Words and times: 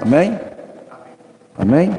Amém? 0.00 0.38
Amém? 1.58 1.98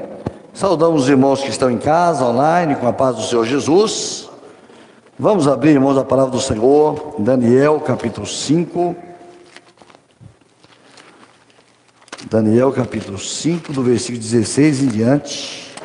Saudamos 0.53 1.03
os 1.03 1.09
irmãos 1.09 1.41
que 1.41 1.49
estão 1.49 1.69
em 1.69 1.77
casa, 1.77 2.23
online, 2.23 2.75
com 2.75 2.87
a 2.87 2.93
paz 2.93 3.17
do 3.17 3.23
Senhor 3.23 3.45
Jesus. 3.45 4.29
Vamos 5.17 5.47
abrir, 5.47 5.71
irmãos, 5.71 5.97
a 5.97 6.05
palavra 6.05 6.31
do 6.31 6.39
Senhor, 6.39 7.15
Daniel 7.19 7.79
capítulo 7.81 8.25
5. 8.25 8.95
Daniel 12.29 12.71
capítulo 12.71 13.17
5, 13.17 13.73
do 13.73 13.83
versículo 13.83 14.19
16 14.19 14.83
em 14.83 14.87
diante. 14.87 15.75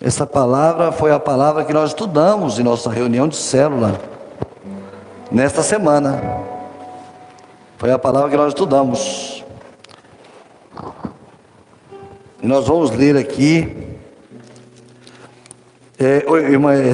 Essa 0.00 0.26
palavra 0.26 0.90
foi 0.90 1.12
a 1.12 1.20
palavra 1.20 1.64
que 1.64 1.72
nós 1.72 1.90
estudamos 1.90 2.58
em 2.58 2.62
nossa 2.64 2.90
reunião 2.90 3.28
de 3.28 3.36
célula, 3.36 4.00
nesta 5.30 5.62
semana. 5.62 6.20
Foi 7.78 7.92
a 7.92 7.98
palavra 7.98 8.30
que 8.30 8.36
nós 8.36 8.48
estudamos. 8.48 9.36
E 12.35 12.35
nós 12.46 12.66
vamos 12.66 12.90
ler 12.90 13.16
aqui, 13.16 13.76
é, 15.98 16.24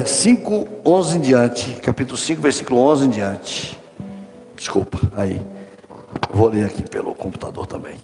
é 0.01 0.05
5, 0.05 0.67
11 0.85 1.17
em 1.17 1.21
diante, 1.21 1.71
capítulo 1.81 2.17
5, 2.17 2.41
versículo 2.41 2.79
11 2.79 3.05
em 3.05 3.09
diante. 3.09 3.79
Desculpa, 4.55 4.99
aí. 5.15 5.41
Vou 6.33 6.47
ler 6.47 6.65
aqui 6.65 6.81
pelo 6.83 7.13
computador 7.13 7.67
também. 7.67 7.97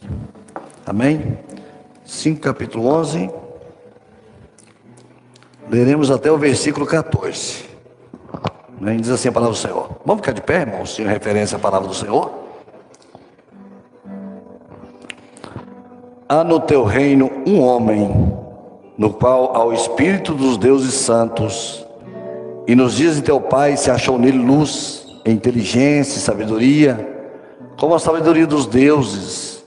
Amém? 0.85 1.37
5, 2.05 2.41
capítulo 2.41 2.85
11. 2.87 3.29
Leremos 5.69 6.11
até 6.11 6.31
o 6.31 6.37
versículo 6.37 6.85
14. 6.85 7.63
Né? 8.79 8.95
Diz 8.95 9.09
assim 9.09 9.29
a 9.29 9.31
palavra 9.31 9.55
do 9.55 9.59
Senhor. 9.59 10.01
Vamos 10.05 10.21
ficar 10.21 10.33
de 10.33 10.41
pé, 10.41 10.61
irmãos, 10.61 10.99
em 10.99 11.05
referência 11.05 11.55
à 11.55 11.59
palavra 11.59 11.87
do 11.87 11.93
Senhor? 11.93 12.38
Há 16.31 16.43
no 16.43 16.59
teu 16.59 16.83
reino 16.83 17.31
um 17.43 17.59
homem, 17.59 18.31
no 18.95 19.11
qual 19.11 19.55
há 19.55 19.65
o 19.65 19.73
Espírito 19.73 20.35
dos 20.35 20.59
deuses 20.59 20.93
santos, 20.93 21.83
e 22.67 22.75
nos 22.75 22.97
dias 22.97 23.15
de 23.15 23.23
teu 23.23 23.41
pai 23.41 23.75
se 23.75 23.89
achou 23.89 24.19
nele 24.19 24.37
luz, 24.37 25.07
inteligência 25.25 26.19
e 26.19 26.21
sabedoria, 26.21 27.33
como 27.79 27.95
a 27.95 27.99
sabedoria 27.99 28.45
dos 28.45 28.67
deuses. 28.67 29.65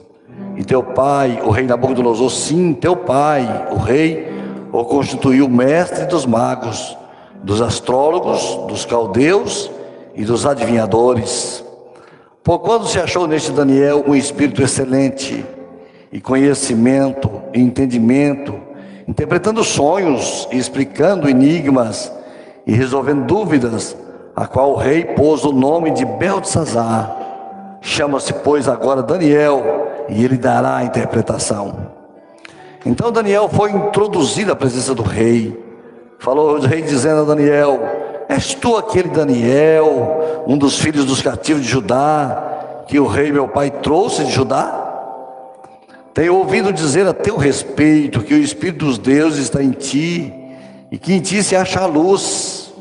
E 0.56 0.62
teu 0.62 0.84
pai, 0.84 1.42
o 1.44 1.50
rei 1.50 1.66
Nabucodonosor, 1.66 2.30
sim, 2.30 2.74
teu 2.74 2.94
pai, 2.94 3.66
o 3.72 3.78
rei, 3.78 4.32
o 4.70 4.84
constituiu 4.84 5.48
mestre 5.48 6.06
dos 6.06 6.24
magos, 6.24 6.96
dos 7.42 7.60
astrólogos, 7.60 8.40
dos 8.68 8.84
caldeus 8.84 9.68
e 10.14 10.24
dos 10.24 10.46
adivinhadores. 10.46 11.64
Por 12.44 12.60
quando 12.60 12.86
se 12.86 13.00
achou 13.00 13.26
neste 13.26 13.50
Daniel 13.50 14.04
um 14.06 14.14
espírito 14.14 14.62
excelente, 14.62 15.44
e 16.12 16.20
conhecimento 16.20 17.42
e 17.54 17.60
entendimento, 17.60 18.54
interpretando 19.08 19.64
sonhos 19.64 20.46
e 20.52 20.58
explicando 20.58 21.28
enigmas 21.28 22.12
e 22.66 22.72
resolvendo 22.72 23.24
dúvidas, 23.24 23.96
a 24.36 24.46
qual 24.46 24.72
o 24.72 24.76
rei 24.76 25.04
pôs 25.04 25.44
o 25.44 25.52
nome 25.52 25.90
de 25.90 26.04
Beltesazar. 26.04 27.16
Chama-se, 27.80 28.32
pois, 28.34 28.68
agora 28.68 29.02
Daniel, 29.02 30.04
e 30.08 30.22
ele 30.22 30.36
dará 30.36 30.76
a 30.76 30.84
interpretação. 30.84 31.90
Então 32.84 33.10
Daniel 33.10 33.48
foi 33.48 33.70
introduzido 33.70 34.52
à 34.52 34.56
presença 34.56 34.94
do 34.94 35.02
rei. 35.02 35.58
Falou 36.18 36.56
o 36.56 36.60
rei 36.60 36.82
dizendo 36.82 37.22
a 37.22 37.24
Daniel: 37.24 37.80
És 38.28 38.54
tu 38.54 38.76
aquele 38.76 39.08
Daniel, 39.08 40.44
um 40.46 40.58
dos 40.58 40.78
filhos 40.78 41.04
dos 41.04 41.22
cativos 41.22 41.62
de 41.62 41.68
Judá, 41.68 42.84
que 42.86 43.00
o 43.00 43.06
rei 43.06 43.32
meu 43.32 43.48
pai 43.48 43.70
trouxe 43.70 44.24
de 44.24 44.30
Judá? 44.30 44.91
Tenho 46.14 46.36
ouvido 46.36 46.72
dizer 46.72 47.06
a 47.06 47.14
teu 47.14 47.36
respeito 47.36 48.22
que 48.22 48.34
o 48.34 48.38
Espírito 48.38 48.84
dos 48.84 48.98
deuses 48.98 49.44
está 49.44 49.62
em 49.62 49.70
ti, 49.70 50.32
e 50.90 50.98
que 50.98 51.14
em 51.14 51.20
ti 51.20 51.42
se 51.42 51.56
acha 51.56 51.80
a 51.80 51.86
luz, 51.86 52.74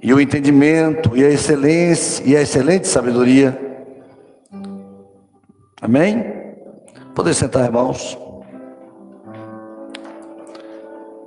e 0.00 0.14
o 0.14 0.20
entendimento, 0.20 1.14
e 1.14 1.22
a 1.22 1.28
excelência, 1.28 2.22
e 2.26 2.34
a 2.34 2.40
excelente 2.40 2.88
sabedoria. 2.88 3.60
Amém? 5.80 6.24
Poder 7.14 7.34
sentar, 7.34 7.64
irmãos. 7.66 8.18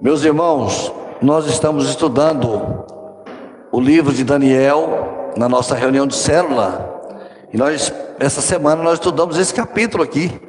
Meus 0.02 0.24
irmãos, 0.24 0.92
nós 1.22 1.46
estamos 1.46 1.88
estudando 1.88 2.86
o 3.72 3.80
livro 3.80 4.12
de 4.12 4.24
Daniel 4.24 5.34
na 5.38 5.48
nossa 5.48 5.76
reunião 5.76 6.08
de 6.08 6.16
célula. 6.16 7.00
E 7.54 7.58
nós, 7.58 7.94
essa 8.20 8.42
semana, 8.42 8.82
nós 8.82 8.94
estudamos 8.94 9.38
esse 9.38 9.54
capítulo 9.54 10.04
aqui. 10.04 10.47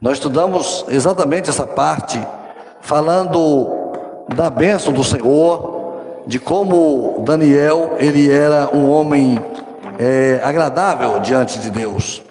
Nós 0.00 0.14
estudamos 0.14 0.86
exatamente 0.88 1.50
essa 1.50 1.66
parte, 1.66 2.18
falando 2.80 3.68
da 4.34 4.48
bênção 4.48 4.94
do 4.94 5.04
Senhor, 5.04 6.24
de 6.26 6.38
como 6.38 7.22
Daniel 7.26 7.96
ele 7.98 8.32
era 8.32 8.74
um 8.74 8.88
homem 8.90 9.38
é, 9.98 10.40
agradável 10.42 11.20
diante 11.20 11.58
de 11.58 11.70
Deus. 11.70 12.22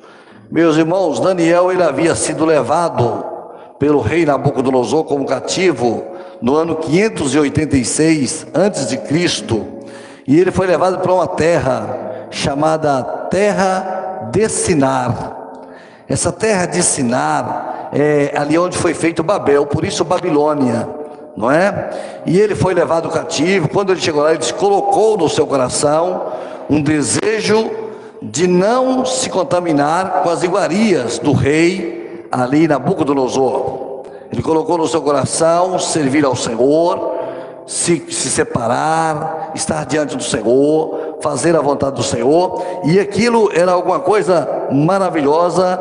Meus 0.50 0.78
irmãos, 0.78 1.20
Daniel 1.20 1.72
ele 1.72 1.84
havia 1.84 2.16
sido 2.16 2.44
levado 2.44 3.24
pelo 3.78 4.02
rei 4.02 4.26
Nabucodonosor 4.26 5.04
como 5.04 5.28
cativo 5.28 6.04
no 6.42 6.56
ano 6.56 6.76
586 6.76 8.48
antes 8.52 8.88
de 8.88 8.98
Cristo, 8.98 9.64
e 10.28 10.40
ele 10.40 10.50
foi 10.50 10.66
levado 10.66 11.02
para 11.02 11.14
uma 11.14 11.28
terra 11.28 12.28
chamada 12.32 13.04
Terra 13.30 14.30
de 14.32 14.50
Sinar. 14.50 15.39
Essa 16.10 16.32
terra 16.32 16.66
de 16.66 16.82
Sinar 16.82 17.90
é 17.94 18.34
ali 18.36 18.58
onde 18.58 18.76
foi 18.76 18.96
feito 18.96 19.22
Babel, 19.22 19.68
por 19.68 19.86
isso 19.86 20.04
Babilônia, 20.04 20.90
não 21.38 21.52
é? 21.52 21.92
E 22.26 22.40
ele 22.40 22.56
foi 22.56 22.74
levado 22.74 23.10
cativo. 23.10 23.70
Quando 23.70 23.92
ele 23.92 24.02
chegou 24.02 24.24
lá, 24.24 24.34
ele 24.34 24.54
colocou 24.54 25.16
no 25.18 25.30
seu 25.30 25.46
coração 25.46 26.34
um 26.68 26.82
desejo 26.82 27.70
de 28.22 28.48
não 28.48 29.06
se 29.06 29.30
contaminar 29.30 30.24
com 30.24 30.30
as 30.30 30.42
iguarias 30.44 31.20
do 31.20 31.32
rei 31.32 32.26
ali 32.32 32.68
Nabucodonosor. 32.68 34.04
Ele 34.32 34.42
colocou 34.42 34.78
no 34.78 34.88
seu 34.88 35.02
coração 35.02 35.80
servir 35.80 36.26
ao 36.26 36.36
Senhor, 36.36 37.18
se, 37.66 38.04
se 38.10 38.30
separar, 38.30 39.52
estar 39.56 39.86
diante 39.86 40.18
do 40.18 40.24
Senhor, 40.24 41.09
fazer 41.22 41.56
a 41.56 41.62
vontade 41.62 41.96
do 41.96 42.04
Senhor, 42.04 42.64
e 42.86 43.00
aquilo 43.00 43.50
era 43.54 43.72
alguma 43.72 44.00
coisa 44.00 44.68
maravilhosa 44.72 45.80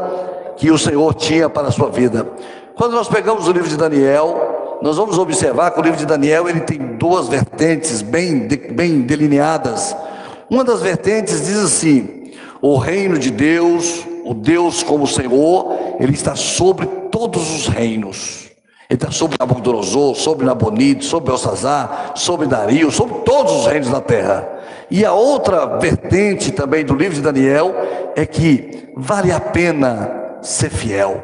que 0.57 0.71
o 0.71 0.79
Senhor 0.79 1.15
tinha 1.15 1.49
para 1.49 1.69
a 1.69 1.73
sua 1.73 1.91
vida. 1.91 2.27
Quando 2.75 2.93
nós 2.93 3.09
pegamos 3.09 3.47
o 3.49 3.53
livro 3.53 3.69
de 3.69 3.77
Daniel, 3.77 4.79
nós 4.83 4.97
vamos 4.97 5.19
observar 5.19 5.71
que 5.73 5.81
o 5.81 5.83
livro 5.83 5.99
de 5.99 6.07
Daniel 6.07 6.49
ele 6.49 6.61
tem 6.61 6.79
duas 6.79 7.29
vertentes 7.29 8.03
bem, 8.03 8.47
bem 8.47 9.01
delineadas. 9.01 9.97
Uma 10.49 10.65
das 10.65 10.81
vertentes 10.81 11.47
diz 11.47 11.59
assim: 11.59 12.33
o 12.63 12.77
reino 12.77 13.19
de 13.19 13.31
Deus, 13.31 14.05
o 14.25 14.35
Deus 14.35 14.83
como 14.83 15.07
Senhor, 15.07 15.97
ele 15.99 16.13
está 16.13 16.35
sobre 16.37 16.87
todos 17.11 17.43
os 17.51 17.67
reinos. 17.67 18.48
Está 18.91 19.11
sobre 19.11 19.37
Nabucodonosor, 19.39 20.15
sobre 20.15 20.47
Nabonide, 20.47 21.05
sobre 21.05 21.31
Belsazar, 21.31 22.13
sobre 22.15 22.47
Dario, 22.47 22.91
sobre 22.91 23.19
todos 23.19 23.53
os 23.53 23.67
reinos 23.67 23.91
da 23.91 24.01
terra. 24.01 24.49
E 24.91 25.05
a 25.05 25.13
outra 25.13 25.79
vertente 25.79 26.51
também 26.53 26.87
do 26.87 26.95
livro 26.95 27.15
de 27.15 27.21
Daniel 27.21 27.75
é 28.17 28.25
que 28.25 28.91
vale 28.97 29.31
a 29.31 29.39
pena 29.39 30.39
ser 30.41 30.71
fiel. 30.71 31.23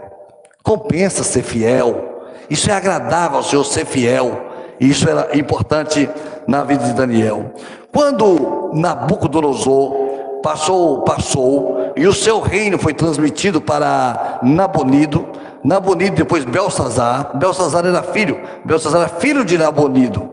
Compensa 0.62 1.24
ser 1.24 1.42
fiel. 1.42 2.26
Isso 2.50 2.70
é 2.70 2.74
agradável 2.74 3.38
ao 3.38 3.42
Senhor 3.42 3.64
ser 3.64 3.86
fiel. 3.86 4.44
E 4.78 4.90
isso 4.90 5.08
era 5.08 5.34
importante 5.34 6.06
na 6.46 6.64
vida 6.64 6.84
de 6.84 6.92
Daniel. 6.92 7.54
Quando 7.90 8.72
Nabucodonosor 8.74 10.04
passou, 10.42 11.00
passou, 11.00 11.92
e 11.96 12.06
o 12.06 12.12
seu 12.12 12.40
reino 12.40 12.78
foi 12.78 12.92
transmitido 12.92 13.62
para 13.62 14.40
Nabonido, 14.42 15.26
Nabonido 15.64 16.16
depois 16.16 16.44
Belsazar, 16.44 17.36
Belsazar 17.38 17.86
era 17.86 18.02
filho, 18.02 18.38
Belsazar 18.64 19.00
era 19.00 19.08
filho 19.08 19.44
de 19.44 19.56
Nabonido, 19.56 20.30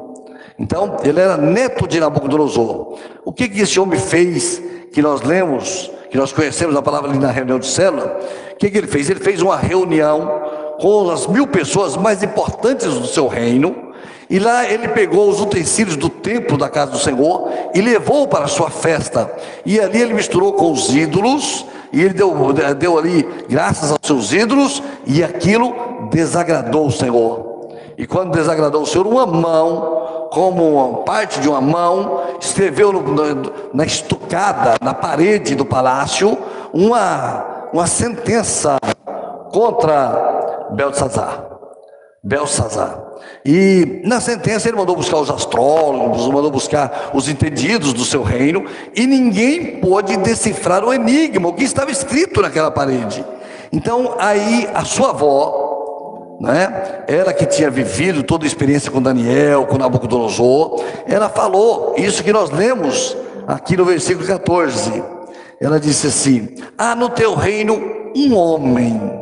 então 0.60 0.98
ele 1.04 1.20
era 1.20 1.38
neto 1.38 1.88
de 1.88 2.00
Nabucodonosor. 2.00 2.98
O 3.24 3.32
que, 3.32 3.48
que 3.48 3.62
esse 3.62 3.80
homem 3.80 3.98
fez, 3.98 4.62
que 4.92 5.02
nós 5.02 5.22
lemos, 5.22 5.90
que 6.10 6.18
nós 6.18 6.34
conhecemos 6.34 6.76
a 6.76 6.82
palavra 6.82 7.10
ali 7.10 7.18
na 7.18 7.32
reunião 7.32 7.58
de 7.58 7.68
célula, 7.68 8.20
o 8.52 8.56
que, 8.58 8.70
que 8.70 8.78
ele 8.78 8.88
fez? 8.88 9.10
Ele 9.10 9.22
fez 9.22 9.42
uma 9.42 9.56
reunião 9.56 10.42
com 10.82 11.10
as 11.10 11.26
mil 11.26 11.48
pessoas 11.48 11.96
mais 11.96 12.22
importantes 12.22 12.94
do 12.94 13.08
seu 13.08 13.28
reino, 13.28 13.94
e 14.30 14.38
lá 14.38 14.70
ele 14.70 14.90
pegou 14.90 15.30
os 15.30 15.42
utensílios 15.42 15.96
do 15.96 16.10
templo 16.10 16.58
da 16.58 16.70
casa 16.70 16.92
do 16.92 16.98
Senhor 16.98 17.50
e 17.74 17.82
levou 17.82 18.28
para 18.28 18.46
a 18.46 18.48
sua 18.48 18.70
festa. 18.70 19.30
E 19.66 19.80
ali 19.80 20.02
ele 20.02 20.14
misturou 20.14 20.54
com 20.54 20.72
os 20.72 20.94
ídolos, 20.94 21.66
e 21.92 22.02
ele 22.02 22.14
deu, 22.14 22.34
deu 22.78 22.98
ali 22.98 23.24
graças 23.50 23.92
aos 23.92 24.00
seus 24.04 24.32
ídolos, 24.32 24.82
e 25.06 25.24
aquilo 25.24 25.74
desagradou 26.10 26.88
o 26.88 26.92
Senhor. 26.92 27.70
E 27.98 28.08
quando 28.08 28.32
desagradou 28.32 28.84
o 28.84 28.86
Senhor, 28.86 29.06
uma 29.06 29.26
mão, 29.26 30.28
como 30.32 30.76
uma 30.76 31.04
parte 31.04 31.40
de 31.40 31.50
uma 31.50 31.62
mão, 31.62 32.22
escreveu 32.40 32.94
no, 32.94 33.02
na, 33.14 33.52
na 33.74 33.86
estucada, 33.86 34.76
na 34.82 34.94
parede 34.94 35.56
do 35.56 35.66
palácio, 35.66 36.38
uma, 36.74 37.70
uma 37.74 37.88
sentença 37.88 38.78
contra 39.52 40.70
Belsazar. 40.72 41.51
Belsazar. 42.24 43.04
E 43.44 44.02
na 44.04 44.22
sentença 44.22 44.68
ele 44.68 44.78
mandou 44.78 44.96
buscar 44.96 45.18
os 45.18 45.30
astrólogos, 45.30 46.28
mandou 46.28 46.52
buscar 46.52 47.12
os 47.14 47.28
entendidos 47.28 47.94
do 47.94 48.06
seu 48.06 48.22
reino, 48.22 48.66
e 48.96 49.08
ninguém 49.08 49.80
pôde 49.80 50.16
decifrar 50.18 50.84
o 50.84 50.94
enigma, 50.94 51.50
o 51.50 51.54
que 51.54 51.64
estava 51.64 51.90
escrito 51.90 52.42
naquela 52.42 52.70
parede. 52.70 53.26
Então 53.74 54.16
aí 54.20 54.70
a 54.74 54.86
sua 54.86 55.10
avó, 55.10 56.38
né, 56.40 57.04
ela 57.08 57.34
que 57.34 57.46
tinha 57.46 57.72
vivido 57.72 58.22
toda 58.22 58.46
a 58.46 58.48
experiência 58.48 58.92
com 58.92 59.02
Daniel, 59.02 59.66
com 59.66 59.78
Nabucodonosor, 59.78 60.84
ela 61.08 61.30
falou 61.30 61.96
isso 61.98 62.24
que 62.24 62.32
nós 62.32 62.52
lemos 62.52 63.18
aqui 63.48 63.76
no 63.76 63.86
versículo 63.86 64.28
14. 64.28 65.04
Ela 65.60 65.80
disse 65.80 66.08
assim: 66.08 66.56
Há 66.78 66.96
no 66.96 67.10
teu 67.10 67.34
reino 67.34 67.82
um 68.16 68.36
homem 68.36 69.21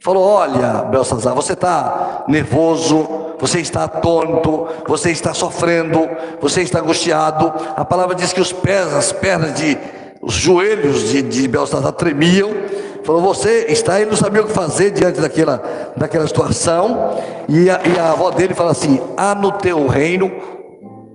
Falou: 0.00 0.22
Olha, 0.22 0.84
Belsazar, 0.84 1.34
você 1.34 1.54
está 1.54 2.24
nervoso, 2.28 3.34
você 3.38 3.60
está 3.60 3.84
atônito, 3.84 4.68
você 4.86 5.10
está 5.10 5.34
sofrendo, 5.34 6.08
você 6.40 6.62
está 6.62 6.80
angustiado. 6.80 7.52
A 7.76 7.84
palavra 7.84 8.14
diz 8.14 8.32
que 8.32 8.40
os 8.40 8.52
pés, 8.52 8.94
as 8.94 9.12
pernas 9.12 9.54
de, 9.54 9.76
os 10.22 10.34
joelhos 10.34 11.08
de, 11.08 11.22
de 11.22 11.48
Belsazar 11.48 11.92
tremiam. 11.92 12.50
Falou: 13.04 13.22
Você 13.22 13.66
está, 13.68 14.00
ele 14.00 14.10
não 14.10 14.16
sabia 14.16 14.42
o 14.42 14.46
que 14.46 14.52
fazer 14.52 14.92
diante 14.92 15.20
daquela, 15.20 15.62
daquela 15.96 16.26
situação. 16.28 17.18
E 17.48 17.68
a, 17.68 17.80
e 17.84 17.98
a 17.98 18.12
avó 18.12 18.30
dele 18.30 18.54
fala 18.54 18.70
assim: 18.70 19.00
Há 19.16 19.34
no 19.34 19.52
teu 19.52 19.88
reino 19.88 20.30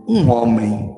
um 0.08 0.30
homem. 0.30 0.94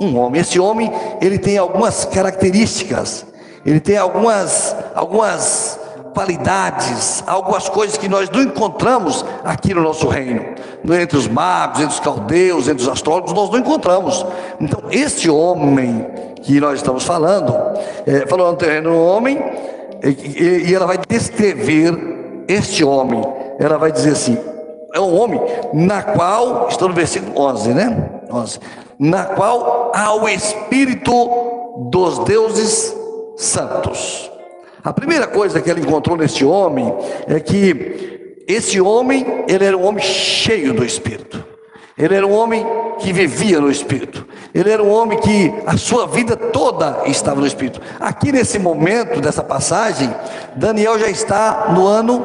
Um 0.00 0.16
homem. 0.16 0.40
Esse 0.40 0.58
homem, 0.58 0.90
ele 1.20 1.38
tem 1.38 1.58
algumas 1.58 2.06
características, 2.06 3.26
ele 3.66 3.80
tem 3.80 3.98
algumas, 3.98 4.74
algumas 4.94 5.69
qualidades, 6.14 7.22
algumas 7.26 7.68
coisas 7.68 7.96
que 7.96 8.08
nós 8.08 8.28
não 8.30 8.42
encontramos 8.42 9.24
aqui 9.44 9.74
no 9.74 9.82
nosso 9.82 10.08
reino. 10.08 10.44
Entre 11.00 11.16
os 11.16 11.28
magos, 11.28 11.80
entre 11.80 11.94
os 11.94 12.00
caldeus, 12.00 12.68
entre 12.68 12.82
os 12.82 12.88
astrólogos, 12.88 13.32
nós 13.32 13.50
não 13.50 13.58
encontramos. 13.58 14.24
Então, 14.60 14.82
este 14.90 15.30
homem 15.30 16.06
que 16.42 16.60
nós 16.60 16.78
estamos 16.78 17.04
falando, 17.04 17.54
é, 18.06 18.26
falando 18.26 18.52
no 18.52 18.56
terreno 18.56 18.90
do 18.90 18.98
homem, 18.98 19.38
e, 20.02 20.70
e 20.70 20.74
ela 20.74 20.86
vai 20.86 20.98
descrever 21.08 22.44
este 22.48 22.84
homem. 22.84 23.22
Ela 23.58 23.76
vai 23.76 23.92
dizer 23.92 24.12
assim: 24.12 24.38
é 24.94 25.00
um 25.00 25.20
homem 25.20 25.40
na 25.72 26.02
qual, 26.02 26.68
estou 26.68 26.88
no 26.88 26.94
versículo 26.94 27.38
11, 27.38 27.74
né? 27.74 28.10
11. 28.30 28.58
Na 28.98 29.24
qual 29.24 29.92
há 29.94 30.14
o 30.14 30.28
Espírito 30.28 31.30
dos 31.90 32.18
deuses 32.20 32.94
santos. 33.36 34.29
A 34.82 34.92
primeira 34.92 35.26
coisa 35.26 35.60
que 35.60 35.70
ela 35.70 35.80
encontrou 35.80 36.16
nesse 36.16 36.44
homem 36.44 36.92
é 37.26 37.38
que 37.38 38.42
esse 38.48 38.80
homem, 38.80 39.44
ele 39.46 39.64
era 39.64 39.76
um 39.76 39.84
homem 39.84 40.02
cheio 40.02 40.74
do 40.74 40.84
Espírito. 40.84 41.44
Ele 41.96 42.14
era 42.14 42.26
um 42.26 42.32
homem 42.32 42.66
que 42.98 43.12
vivia 43.12 43.60
no 43.60 43.70
Espírito. 43.70 44.26
Ele 44.54 44.70
era 44.70 44.82
um 44.82 44.90
homem 44.90 45.18
que 45.20 45.52
a 45.66 45.76
sua 45.76 46.06
vida 46.06 46.34
toda 46.34 47.02
estava 47.06 47.40
no 47.40 47.46
Espírito. 47.46 47.80
Aqui 48.00 48.32
nesse 48.32 48.58
momento 48.58 49.20
dessa 49.20 49.42
passagem, 49.42 50.12
Daniel 50.56 50.98
já 50.98 51.08
está 51.08 51.72
no 51.74 51.86
ano, 51.86 52.24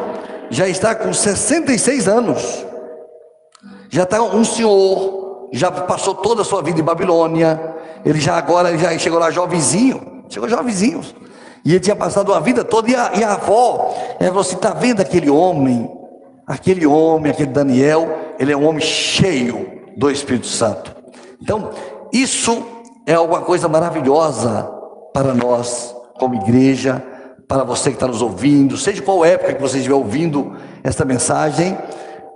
já 0.49 0.67
está 0.67 0.95
com 0.95 1.13
66 1.13 2.07
anos. 2.07 2.65
Já 3.89 4.03
está 4.03 4.21
um 4.21 4.43
senhor, 4.43 5.49
já 5.51 5.69
passou 5.69 6.15
toda 6.15 6.41
a 6.41 6.45
sua 6.45 6.61
vida 6.61 6.79
em 6.79 6.83
Babilônia. 6.83 7.75
Ele 8.03 8.19
já 8.19 8.37
agora 8.37 8.77
já 8.77 8.97
chegou 8.97 9.19
lá 9.19 9.29
jovenzinho, 9.29 10.23
chegou 10.29 10.47
jovenzinho. 10.47 11.01
E 11.65 11.71
ele 11.71 11.79
tinha 11.79 11.95
passado 11.95 12.31
a 12.31 12.39
vida 12.39 12.63
toda, 12.63 12.91
e 12.91 12.95
a, 12.95 13.12
e 13.15 13.23
a 13.23 13.33
avó, 13.33 13.91
ela 14.19 14.29
falou 14.29 14.41
assim: 14.41 14.56
está 14.56 14.71
vendo 14.71 15.01
aquele 15.01 15.29
homem? 15.29 15.91
Aquele 16.45 16.85
homem, 16.85 17.31
aquele 17.31 17.50
Daniel, 17.50 18.07
ele 18.38 18.53
é 18.53 18.57
um 18.57 18.67
homem 18.67 18.81
cheio 18.81 19.81
do 19.97 20.12
Espírito 20.12 20.45
Santo. 20.45 20.95
Então, 21.41 21.71
isso 22.13 22.63
é 23.07 23.15
alguma 23.15 23.41
coisa 23.41 23.67
maravilhosa 23.67 24.71
para 25.12 25.33
nós, 25.33 25.95
como 26.19 26.35
igreja, 26.35 27.03
para 27.47 27.63
você 27.63 27.89
que 27.89 27.95
está 27.95 28.07
nos 28.07 28.21
ouvindo, 28.21 28.77
seja 28.77 29.01
qual 29.01 29.25
época 29.25 29.53
que 29.53 29.62
você 29.62 29.77
estiver 29.77 29.95
ouvindo 29.95 30.56
esta 30.83 31.03
mensagem, 31.03 31.75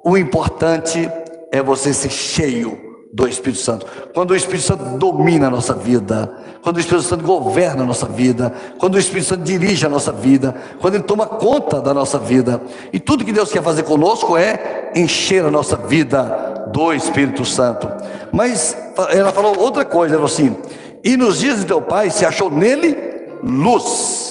o 0.03 0.17
importante 0.17 1.09
é 1.51 1.61
você 1.61 1.93
ser 1.93 2.09
cheio 2.09 2.88
do 3.11 3.27
Espírito 3.27 3.59
Santo. 3.61 3.85
Quando 4.13 4.31
o 4.31 4.35
Espírito 4.35 4.63
Santo 4.63 4.83
domina 4.97 5.47
a 5.47 5.49
nossa 5.49 5.73
vida, 5.73 6.31
quando 6.61 6.77
o 6.77 6.79
Espírito 6.79 7.07
Santo 7.07 7.23
governa 7.23 7.83
a 7.83 7.85
nossa 7.85 8.05
vida, 8.05 8.53
quando 8.77 8.95
o 8.95 8.99
Espírito 8.99 9.27
Santo 9.27 9.43
dirige 9.43 9.85
a 9.85 9.89
nossa 9.89 10.11
vida, 10.11 10.55
quando 10.79 10.95
ele 10.95 11.03
toma 11.03 11.25
conta 11.25 11.81
da 11.81 11.93
nossa 11.93 12.19
vida. 12.19 12.61
E 12.93 12.99
tudo 12.99 13.25
que 13.25 13.31
Deus 13.31 13.51
quer 13.51 13.63
fazer 13.63 13.83
conosco 13.83 14.37
é 14.37 14.91
encher 14.95 15.43
a 15.43 15.51
nossa 15.51 15.75
vida 15.75 16.67
do 16.71 16.93
Espírito 16.93 17.43
Santo. 17.45 17.89
Mas 18.31 18.77
ela 19.09 19.31
falou 19.31 19.57
outra 19.57 19.83
coisa, 19.83 20.15
ela 20.15 20.27
falou 20.27 20.47
assim: 20.47 20.55
"E 21.03 21.17
nos 21.17 21.39
dias 21.39 21.59
de 21.59 21.65
teu 21.65 21.81
pai 21.81 22.11
se 22.11 22.25
achou 22.25 22.51
nele 22.51 22.95
luz" 23.43 24.28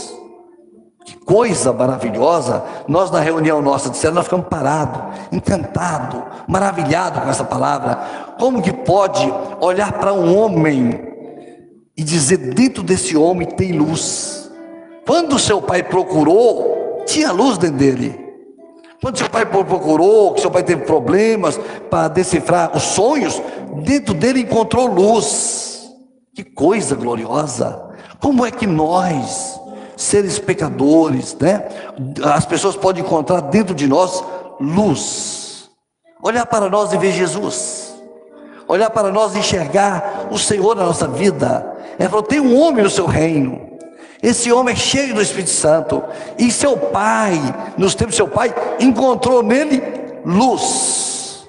coisa 1.16 1.72
maravilhosa, 1.72 2.62
nós 2.86 3.10
na 3.10 3.20
reunião 3.20 3.62
nossa 3.62 3.90
de 3.90 4.10
nós 4.10 4.24
ficamos 4.24 4.46
parados, 4.48 5.00
encantados, 5.32 6.22
maravilhados 6.46 7.22
com 7.22 7.30
essa 7.30 7.44
palavra. 7.44 7.96
Como 8.38 8.62
que 8.62 8.72
pode 8.72 9.32
olhar 9.60 9.92
para 9.94 10.12
um 10.12 10.36
homem 10.36 11.00
e 11.96 12.02
dizer 12.02 12.36
dentro 12.36 12.82
desse 12.82 13.16
homem 13.16 13.46
tem 13.46 13.72
luz? 13.72 14.50
Quando 15.06 15.38
seu 15.38 15.62
pai 15.62 15.82
procurou, 15.82 17.04
tinha 17.06 17.32
luz 17.32 17.56
dentro 17.58 17.78
dele. 17.78 18.28
Quando 19.00 19.16
seu 19.16 19.30
pai 19.30 19.46
procurou, 19.46 20.34
que 20.34 20.40
seu 20.40 20.50
pai 20.50 20.62
teve 20.62 20.84
problemas 20.84 21.58
para 21.88 22.08
decifrar 22.08 22.76
os 22.76 22.82
sonhos, 22.82 23.40
dentro 23.84 24.12
dele 24.12 24.40
encontrou 24.40 24.86
luz. 24.86 25.88
Que 26.34 26.42
coisa 26.42 26.94
gloriosa! 26.94 27.88
Como 28.20 28.44
é 28.44 28.50
que 28.50 28.66
nós 28.66 29.58
seres 29.98 30.38
pecadores, 30.38 31.36
né? 31.40 31.68
As 32.22 32.46
pessoas 32.46 32.76
podem 32.76 33.02
encontrar 33.02 33.40
dentro 33.40 33.74
de 33.74 33.88
nós 33.88 34.22
luz. 34.60 35.68
Olhar 36.22 36.46
para 36.46 36.70
nós 36.70 36.92
e 36.92 36.96
ver 36.96 37.12
Jesus. 37.12 37.94
Olhar 38.68 38.90
para 38.90 39.10
nós 39.10 39.34
e 39.34 39.40
enxergar 39.40 40.28
o 40.30 40.38
Senhor 40.38 40.76
na 40.76 40.84
nossa 40.84 41.08
vida. 41.08 41.76
Ele 41.98 42.08
falou: 42.08 42.22
tem 42.22 42.38
um 42.38 42.56
homem 42.60 42.84
no 42.84 42.90
seu 42.90 43.06
reino. 43.06 43.68
Esse 44.22 44.52
homem 44.52 44.72
é 44.72 44.76
cheio 44.76 45.14
do 45.14 45.22
Espírito 45.22 45.50
Santo. 45.50 46.02
E 46.38 46.50
seu 46.50 46.76
pai, 46.76 47.40
nos 47.76 47.94
tempos 47.94 48.14
do 48.14 48.18
seu 48.18 48.28
pai, 48.28 48.54
encontrou 48.78 49.42
nele 49.42 49.82
luz. 50.24 51.44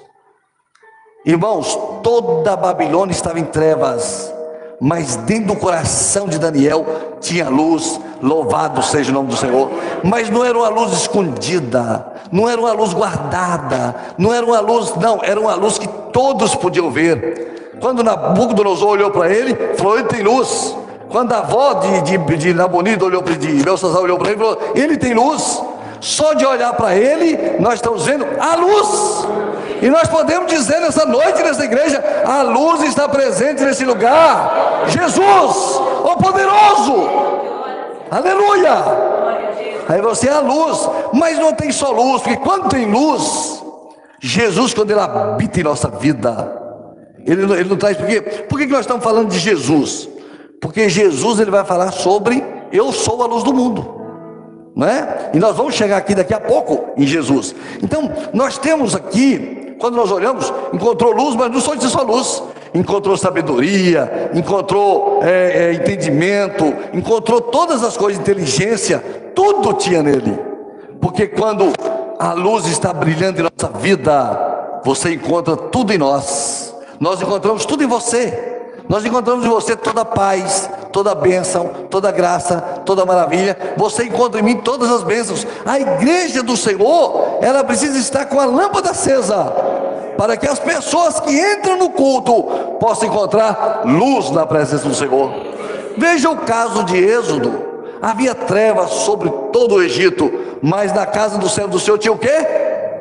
Irmãos, 1.24 1.78
toda 2.02 2.52
a 2.52 2.56
Babilônia 2.56 3.12
estava 3.12 3.38
em 3.38 3.44
trevas 3.44 4.32
mas 4.80 5.16
dentro 5.16 5.48
do 5.48 5.56
coração 5.56 6.26
de 6.26 6.38
Daniel 6.38 6.86
tinha 7.20 7.50
luz, 7.50 8.00
louvado 8.22 8.82
seja 8.82 9.10
o 9.10 9.14
nome 9.14 9.28
do 9.28 9.36
Senhor, 9.36 9.70
mas 10.02 10.30
não 10.30 10.42
era 10.42 10.56
uma 10.56 10.68
luz 10.68 10.92
escondida, 10.92 12.06
não 12.32 12.48
era 12.48 12.58
uma 12.58 12.72
luz 12.72 12.94
guardada, 12.94 13.94
não 14.16 14.32
era 14.32 14.44
uma 14.44 14.60
luz, 14.60 14.94
não, 14.96 15.20
era 15.22 15.38
uma 15.38 15.54
luz 15.54 15.78
que 15.78 15.86
todos 16.10 16.54
podiam 16.54 16.90
ver. 16.90 17.76
Quando 17.80 18.02
Nabucodonosor 18.02 18.88
olhou 18.88 19.10
para 19.10 19.30
ele, 19.30 19.54
falou: 19.76 19.98
Ele 19.98 20.08
tem 20.08 20.22
luz. 20.22 20.76
Quando 21.08 21.32
a 21.32 21.38
avó 21.38 21.74
de, 21.74 22.02
de, 22.02 22.18
de 22.36 23.04
olhou 23.04 23.22
para 23.22 23.34
de 23.34 23.62
Belsazar 23.62 24.00
olhou 24.00 24.18
para 24.18 24.30
ele, 24.30 24.38
falou: 24.38 24.58
Ele 24.74 24.96
tem 24.96 25.12
luz. 25.14 25.62
Só 26.00 26.32
de 26.32 26.46
olhar 26.46 26.72
para 26.74 26.96
ele, 26.96 27.58
nós 27.60 27.74
estamos 27.74 28.06
vendo 28.06 28.26
a 28.38 28.56
luz. 28.56 29.26
E 29.82 29.88
nós 29.88 30.08
podemos 30.08 30.52
dizer 30.52 30.80
nessa 30.80 31.06
noite, 31.06 31.42
nessa 31.42 31.64
igreja, 31.64 32.02
a 32.26 32.42
luz 32.42 32.82
está 32.82 33.08
presente 33.08 33.62
nesse 33.64 33.84
lugar. 33.84 34.84
Jesus, 34.88 35.80
o 36.04 36.16
poderoso. 36.16 37.08
Aleluia. 38.10 38.74
Aí 39.88 40.00
você 40.00 40.28
é 40.28 40.32
a 40.32 40.40
luz, 40.40 40.88
mas 41.12 41.38
não 41.38 41.52
tem 41.52 41.72
só 41.72 41.90
luz, 41.90 42.22
porque 42.22 42.36
quando 42.36 42.68
tem 42.68 42.90
luz, 42.90 43.62
Jesus, 44.20 44.74
quando 44.74 44.90
ele 44.90 45.00
habita 45.00 45.60
em 45.60 45.64
nossa 45.64 45.88
vida, 45.88 46.56
ele, 47.26 47.42
ele 47.54 47.68
não 47.68 47.76
traz, 47.76 47.96
por 47.96 48.06
quê? 48.06 48.20
Por 48.20 48.58
que 48.58 48.66
nós 48.66 48.80
estamos 48.80 49.02
falando 49.02 49.28
de 49.28 49.38
Jesus? 49.38 50.08
Porque 50.60 50.88
Jesus 50.88 51.40
ele 51.40 51.50
vai 51.50 51.64
falar 51.64 51.90
sobre 51.90 52.44
eu 52.70 52.92
sou 52.92 53.22
a 53.22 53.26
luz 53.26 53.42
do 53.42 53.52
mundo 53.52 54.00
não 54.74 54.86
é? 54.86 55.30
E 55.34 55.38
nós 55.38 55.56
vamos 55.56 55.74
chegar 55.74 55.96
aqui 55.96 56.14
daqui 56.14 56.32
a 56.32 56.40
pouco 56.40 56.92
em 56.96 57.06
Jesus. 57.06 57.54
Então, 57.82 58.10
nós 58.32 58.58
temos 58.58 58.94
aqui, 58.94 59.59
quando 59.80 59.96
nós 59.96 60.12
olhamos, 60.12 60.52
encontrou 60.72 61.10
luz, 61.12 61.34
mas 61.34 61.50
não 61.50 61.60
só 61.60 61.74
de 61.74 61.88
só 61.88 62.02
luz, 62.02 62.42
encontrou 62.74 63.16
sabedoria, 63.16 64.30
encontrou 64.34 65.20
é, 65.22 65.70
é, 65.70 65.72
entendimento, 65.72 66.64
encontrou 66.92 67.40
todas 67.40 67.82
as 67.82 67.96
coisas, 67.96 68.20
inteligência, 68.20 68.98
tudo 69.34 69.72
tinha 69.72 70.02
nele. 70.02 70.38
Porque 71.00 71.26
quando 71.26 71.72
a 72.18 72.34
luz 72.34 72.66
está 72.66 72.92
brilhando 72.92 73.40
em 73.40 73.44
nossa 73.44 73.72
vida, 73.78 74.80
você 74.84 75.14
encontra 75.14 75.56
tudo 75.56 75.94
em 75.94 75.98
nós. 75.98 76.76
Nós 77.00 77.22
encontramos 77.22 77.64
tudo 77.64 77.82
em 77.82 77.86
você. 77.86 78.49
Nós 78.90 79.04
encontramos 79.04 79.46
em 79.46 79.48
você 79.48 79.76
toda 79.76 80.04
paz, 80.04 80.68
toda 80.90 81.14
bênção, 81.14 81.70
toda 81.88 82.10
graça, 82.10 82.82
toda 82.84 83.06
maravilha, 83.06 83.56
você 83.76 84.02
encontra 84.02 84.40
em 84.40 84.42
mim 84.42 84.56
todas 84.56 84.90
as 84.90 85.04
bênçãos. 85.04 85.46
A 85.64 85.78
igreja 85.78 86.42
do 86.42 86.56
Senhor, 86.56 87.38
ela 87.40 87.62
precisa 87.62 87.96
estar 87.96 88.24
com 88.24 88.40
a 88.40 88.44
lâmpada 88.44 88.90
acesa, 88.90 89.44
para 90.18 90.36
que 90.36 90.44
as 90.44 90.58
pessoas 90.58 91.20
que 91.20 91.30
entram 91.30 91.78
no 91.78 91.90
culto 91.90 92.42
possam 92.80 93.08
encontrar 93.08 93.82
luz 93.84 94.32
na 94.32 94.44
presença 94.44 94.88
do 94.88 94.94
Senhor. 94.96 95.30
Veja 95.96 96.28
o 96.28 96.38
caso 96.38 96.82
de 96.82 96.98
Êxodo. 96.98 97.62
Havia 98.02 98.34
trevas 98.34 98.90
sobre 98.90 99.30
todo 99.52 99.76
o 99.76 99.82
Egito, 99.84 100.32
mas 100.60 100.92
na 100.92 101.06
casa 101.06 101.38
do 101.38 101.48
céu 101.48 101.68
do 101.68 101.78
Senhor 101.78 101.96
tinha 101.96 102.12
o 102.12 102.18
quê? 102.18 102.44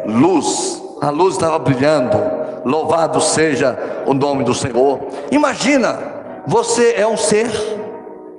Luz. 0.06 0.84
A 1.02 1.10
luz 1.10 1.34
estava 1.34 1.58
brilhando. 1.58 2.39
Louvado 2.66 3.22
seja 3.22 3.78
o 4.06 4.14
nome 4.14 4.44
do 4.44 4.54
Senhor. 4.54 5.00
Imagina, 5.32 5.98
você 6.46 6.94
é 6.98 7.08
um 7.08 7.18
ser 7.18 7.50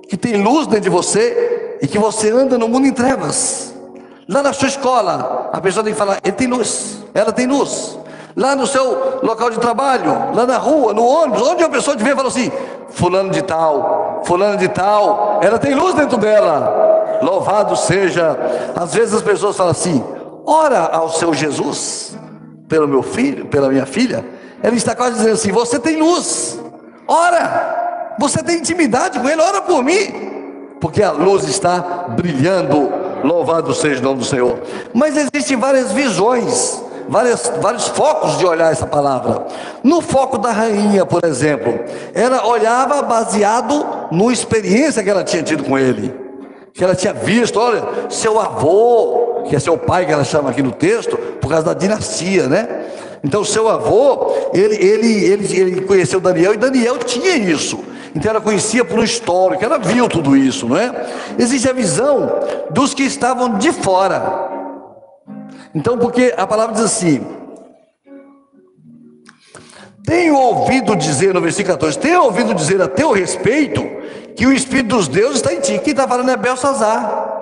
que 0.08 0.16
tem 0.16 0.42
luz 0.42 0.66
dentro 0.66 0.84
de 0.84 0.90
você 0.90 1.78
e 1.80 1.86
que 1.86 1.98
você 1.98 2.30
anda 2.30 2.58
no 2.58 2.68
mundo 2.68 2.86
em 2.86 2.92
trevas. 2.92 3.74
Lá 4.28 4.42
na 4.42 4.52
sua 4.52 4.68
escola, 4.68 5.50
a 5.52 5.60
pessoa 5.60 5.82
tem 5.82 5.92
que 5.92 5.98
falar: 5.98 6.18
ele 6.22 6.32
tem 6.32 6.46
luz, 6.46 7.04
ela 7.14 7.32
tem 7.32 7.46
luz. 7.46 7.98
Lá 8.36 8.54
no 8.54 8.66
seu 8.66 9.20
local 9.22 9.50
de 9.50 9.58
trabalho, 9.58 10.34
lá 10.34 10.46
na 10.46 10.56
rua, 10.56 10.92
no 10.92 11.04
ônibus, 11.04 11.42
onde 11.42 11.64
a 11.64 11.68
pessoa 11.68 11.96
te 11.96 12.04
vê 12.04 12.10
e 12.10 12.14
fala 12.14 12.28
assim: 12.28 12.50
Fulano 12.90 13.30
de 13.30 13.42
Tal, 13.42 14.22
Fulano 14.24 14.56
de 14.56 14.68
Tal, 14.68 15.40
ela 15.42 15.58
tem 15.58 15.74
luz 15.74 15.94
dentro 15.94 16.16
dela. 16.16 17.18
Louvado 17.22 17.76
seja. 17.76 18.38
Às 18.76 18.94
vezes 18.94 19.14
as 19.14 19.22
pessoas 19.22 19.56
falam 19.56 19.72
assim: 19.72 20.02
Ora 20.46 20.90
ao 20.92 21.10
seu 21.10 21.34
Jesus, 21.34 22.16
pelo 22.70 22.88
meu 22.88 23.02
filho, 23.02 23.44
pela 23.46 23.68
minha 23.68 23.84
filha. 23.84 24.24
Ela 24.62 24.74
está 24.74 24.94
quase 24.94 25.16
dizendo 25.16 25.34
assim: 25.34 25.52
Você 25.52 25.78
tem 25.78 25.96
luz, 25.96 26.58
ora, 27.06 28.14
você 28.18 28.42
tem 28.42 28.56
intimidade 28.56 29.18
com 29.18 29.28
Ele, 29.28 29.42
ora 29.42 29.60
por 29.60 29.84
mim, 29.84 30.74
porque 30.80 31.02
a 31.02 31.10
luz 31.10 31.46
está 31.46 32.06
brilhando. 32.08 33.00
Louvado 33.22 33.74
seja 33.74 34.00
o 34.00 34.04
nome 34.04 34.20
do 34.20 34.24
Senhor. 34.24 34.58
Mas 34.94 35.14
existem 35.14 35.54
várias 35.54 35.92
visões 35.92 36.82
várias, 37.10 37.52
vários 37.60 37.88
focos 37.88 38.38
de 38.38 38.46
olhar 38.46 38.72
essa 38.72 38.86
palavra. 38.86 39.44
No 39.82 40.00
foco 40.00 40.38
da 40.38 40.52
rainha, 40.52 41.04
por 41.04 41.24
exemplo, 41.24 41.80
ela 42.14 42.46
olhava 42.46 43.02
baseado 43.02 43.84
numa 44.12 44.32
experiência 44.32 45.02
que 45.02 45.10
ela 45.10 45.24
tinha 45.24 45.42
tido 45.42 45.64
com 45.64 45.76
ele, 45.76 46.14
que 46.72 46.84
ela 46.84 46.94
tinha 46.94 47.12
visto, 47.12 47.58
olha, 47.58 47.82
seu 48.08 48.38
avô, 48.40 49.42
que 49.48 49.56
é 49.56 49.58
seu 49.58 49.76
pai, 49.76 50.06
que 50.06 50.12
ela 50.12 50.24
chama 50.24 50.50
aqui 50.50 50.62
no 50.62 50.70
texto, 50.70 51.18
causa 51.50 51.66
da 51.66 51.74
dinastia, 51.74 52.48
né? 52.48 52.86
Então, 53.22 53.44
seu 53.44 53.68
avô, 53.68 54.32
ele, 54.54 54.76
ele, 54.76 55.24
ele, 55.24 55.56
ele 55.56 55.80
conheceu 55.82 56.20
Daniel 56.20 56.54
e 56.54 56.56
Daniel 56.56 56.96
tinha 56.98 57.36
isso. 57.36 57.78
Então, 58.14 58.30
ela 58.30 58.40
conhecia 58.40 58.84
por 58.84 58.98
um 58.98 59.04
histórico, 59.04 59.64
ela 59.64 59.78
viu 59.78 60.08
tudo 60.08 60.36
isso, 60.36 60.66
não 60.66 60.76
é? 60.76 61.06
Existe 61.38 61.68
a 61.68 61.72
visão 61.72 62.40
dos 62.70 62.94
que 62.94 63.02
estavam 63.02 63.58
de 63.58 63.72
fora. 63.72 64.48
Então, 65.74 65.98
porque 65.98 66.34
a 66.36 66.46
palavra 66.46 66.74
diz 66.74 66.84
assim: 66.84 67.24
Tenho 70.04 70.34
ouvido 70.34 70.96
dizer, 70.96 71.34
no 71.34 71.40
versículo 71.40 71.74
14, 71.74 71.98
tenho 71.98 72.24
ouvido 72.24 72.54
dizer 72.54 72.80
a 72.80 72.88
teu 72.88 73.12
respeito 73.12 73.82
que 74.34 74.46
o 74.46 74.52
Espírito 74.52 74.96
dos 74.96 75.06
deuses 75.06 75.36
está 75.36 75.52
em 75.52 75.60
ti. 75.60 75.78
Quem 75.78 75.92
está 75.92 76.08
falando 76.08 76.30
é 76.30 76.36
Belsazar. 76.36 77.38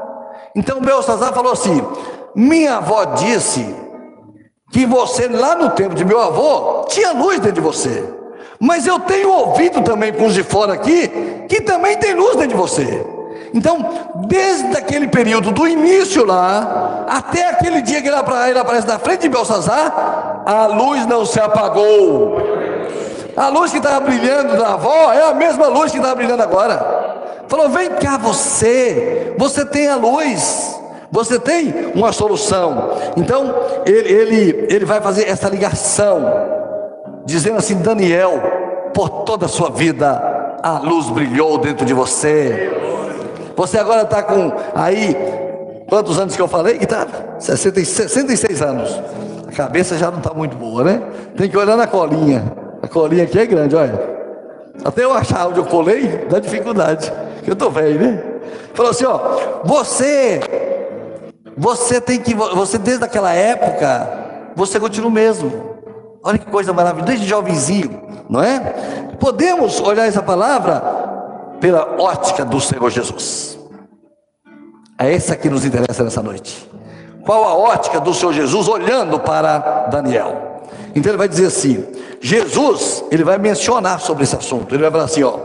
Então 0.54 0.80
Belsazar 0.80 1.32
falou 1.32 1.52
assim: 1.52 1.82
Minha 2.34 2.76
avó 2.76 3.04
disse 3.04 3.74
que 4.70 4.84
você, 4.86 5.28
lá 5.28 5.54
no 5.54 5.70
tempo 5.70 5.94
de 5.94 6.04
meu 6.04 6.20
avô, 6.20 6.84
tinha 6.88 7.12
luz 7.12 7.40
dentro 7.40 7.52
de 7.52 7.60
você. 7.60 8.04
Mas 8.60 8.86
eu 8.86 8.98
tenho 9.00 9.30
ouvido 9.30 9.82
também 9.82 10.12
com 10.12 10.26
os 10.26 10.34
de 10.34 10.42
fora 10.42 10.74
aqui, 10.74 11.08
que 11.48 11.60
também 11.60 11.96
tem 11.96 12.14
luz 12.14 12.36
dentro 12.36 12.48
de 12.48 12.54
você. 12.56 13.06
Então, 13.54 13.78
desde 14.26 14.76
aquele 14.76 15.08
período, 15.08 15.52
do 15.52 15.66
início 15.66 16.24
lá, 16.24 17.06
até 17.08 17.48
aquele 17.48 17.80
dia 17.80 18.02
que 18.02 18.08
ele 18.08 18.58
aparece 18.58 18.86
na 18.86 18.98
frente 18.98 19.22
de 19.22 19.28
Belsazar, 19.28 20.42
a 20.44 20.66
luz 20.66 21.06
não 21.06 21.24
se 21.24 21.40
apagou. 21.40 22.36
A 23.36 23.48
luz 23.48 23.70
que 23.70 23.78
estava 23.78 24.00
brilhando 24.00 24.56
na 24.58 24.74
avó 24.74 25.12
é 25.12 25.30
a 25.30 25.34
mesma 25.34 25.68
luz 25.68 25.92
que 25.92 25.98
estava 25.98 26.14
brilhando 26.16 26.42
agora. 26.42 27.44
Falou: 27.46 27.68
vem 27.68 27.90
cá, 27.90 28.18
você, 28.18 29.34
você 29.38 29.64
tem 29.64 29.88
a 29.88 29.96
luz, 29.96 30.78
você 31.10 31.38
tem 31.38 31.92
uma 31.94 32.12
solução. 32.12 32.90
Então, 33.16 33.54
ele, 33.86 34.12
ele, 34.12 34.66
ele 34.68 34.84
vai 34.84 35.00
fazer 35.00 35.28
essa 35.28 35.48
ligação, 35.48 36.22
dizendo 37.24 37.56
assim: 37.56 37.76
Daniel, 37.76 38.40
por 38.92 39.24
toda 39.24 39.46
a 39.46 39.48
sua 39.48 39.70
vida, 39.70 40.58
a 40.62 40.78
luz 40.78 41.08
brilhou 41.08 41.58
dentro 41.58 41.86
de 41.86 41.94
você. 41.94 42.70
Você 43.56 43.78
agora 43.78 44.02
está 44.02 44.22
com 44.22 44.52
aí, 44.74 45.16
quantos 45.88 46.18
anos 46.18 46.36
que 46.36 46.42
eu 46.42 46.48
falei? 46.48 46.78
Que 46.78 46.84
está 46.84 47.06
66 47.38 48.62
anos. 48.62 49.00
A 49.48 49.52
cabeça 49.52 49.96
já 49.96 50.10
não 50.10 50.18
está 50.18 50.32
muito 50.32 50.56
boa, 50.56 50.84
né? 50.84 51.02
Tem 51.36 51.48
que 51.48 51.56
olhar 51.56 51.76
na 51.76 51.86
colinha. 51.86 52.44
A 52.82 52.86
colinha 52.86 53.24
aqui 53.24 53.38
é 53.38 53.46
grande, 53.46 53.74
olha. 53.74 54.18
Até 54.84 55.04
eu 55.04 55.12
achar 55.12 55.48
onde 55.48 55.58
eu 55.58 55.64
colei, 55.64 56.26
dá 56.28 56.38
dificuldade. 56.38 57.12
Eu 57.44 57.54
estou 57.54 57.70
velho, 57.70 57.98
né? 57.98 58.22
Falou 58.74 58.90
assim, 58.90 59.04
ó, 59.04 59.18
você, 59.64 60.40
você 61.58 62.00
tem 62.00 62.20
que, 62.20 62.34
você 62.34 62.78
desde 62.78 63.04
aquela 63.04 63.32
época, 63.32 64.52
você 64.54 64.78
continua 64.78 65.08
o 65.08 65.12
mesmo. 65.12 65.76
Olha 66.22 66.38
que 66.38 66.46
coisa 66.46 66.72
maravilhosa, 66.72 67.10
desde 67.10 67.26
jovenzinho, 67.26 68.00
não 68.30 68.42
é? 68.42 68.60
Podemos 69.18 69.80
olhar 69.80 70.06
essa 70.06 70.22
palavra 70.22 70.80
pela 71.60 71.96
ótica 72.00 72.44
do 72.44 72.60
Senhor 72.60 72.88
Jesus. 72.90 73.58
É 74.96 75.12
essa 75.12 75.36
que 75.36 75.50
nos 75.50 75.64
interessa 75.64 76.04
nessa 76.04 76.22
noite. 76.22 76.70
Qual 77.24 77.44
a 77.44 77.54
ótica 77.54 78.00
do 78.00 78.14
Senhor 78.14 78.32
Jesus 78.32 78.68
olhando 78.68 79.18
para 79.18 79.86
Daniel? 79.90 80.62
Então 80.94 81.10
ele 81.10 81.18
vai 81.18 81.28
dizer 81.28 81.46
assim: 81.46 81.84
Jesus, 82.20 83.04
ele 83.10 83.24
vai 83.24 83.36
mencionar 83.36 84.00
sobre 84.00 84.24
esse 84.24 84.36
assunto. 84.36 84.74
Ele 84.74 84.82
vai 84.82 84.90
falar 84.90 85.04
assim: 85.04 85.24
ó, 85.24 85.38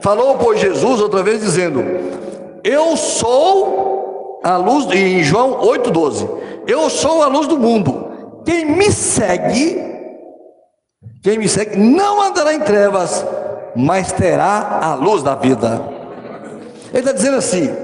falou 0.00 0.36
pois 0.36 0.60
Jesus 0.60 1.00
outra 1.00 1.22
vez 1.22 1.40
dizendo: 1.40 1.82
Eu 2.62 2.96
sou 2.96 3.93
a 4.44 4.58
luz, 4.58 4.86
em 4.92 5.22
João 5.22 5.60
8,12: 5.62 6.28
Eu 6.66 6.90
sou 6.90 7.22
a 7.22 7.26
luz 7.26 7.48
do 7.48 7.58
mundo. 7.58 8.42
Quem 8.44 8.66
me 8.66 8.92
segue, 8.92 9.82
quem 11.22 11.38
me 11.38 11.48
segue, 11.48 11.78
não 11.78 12.20
andará 12.20 12.52
em 12.52 12.60
trevas, 12.60 13.24
mas 13.74 14.12
terá 14.12 14.80
a 14.82 14.94
luz 14.94 15.22
da 15.22 15.34
vida. 15.34 15.82
Ele 16.90 16.98
está 16.98 17.12
dizendo 17.12 17.38
assim: 17.38 17.74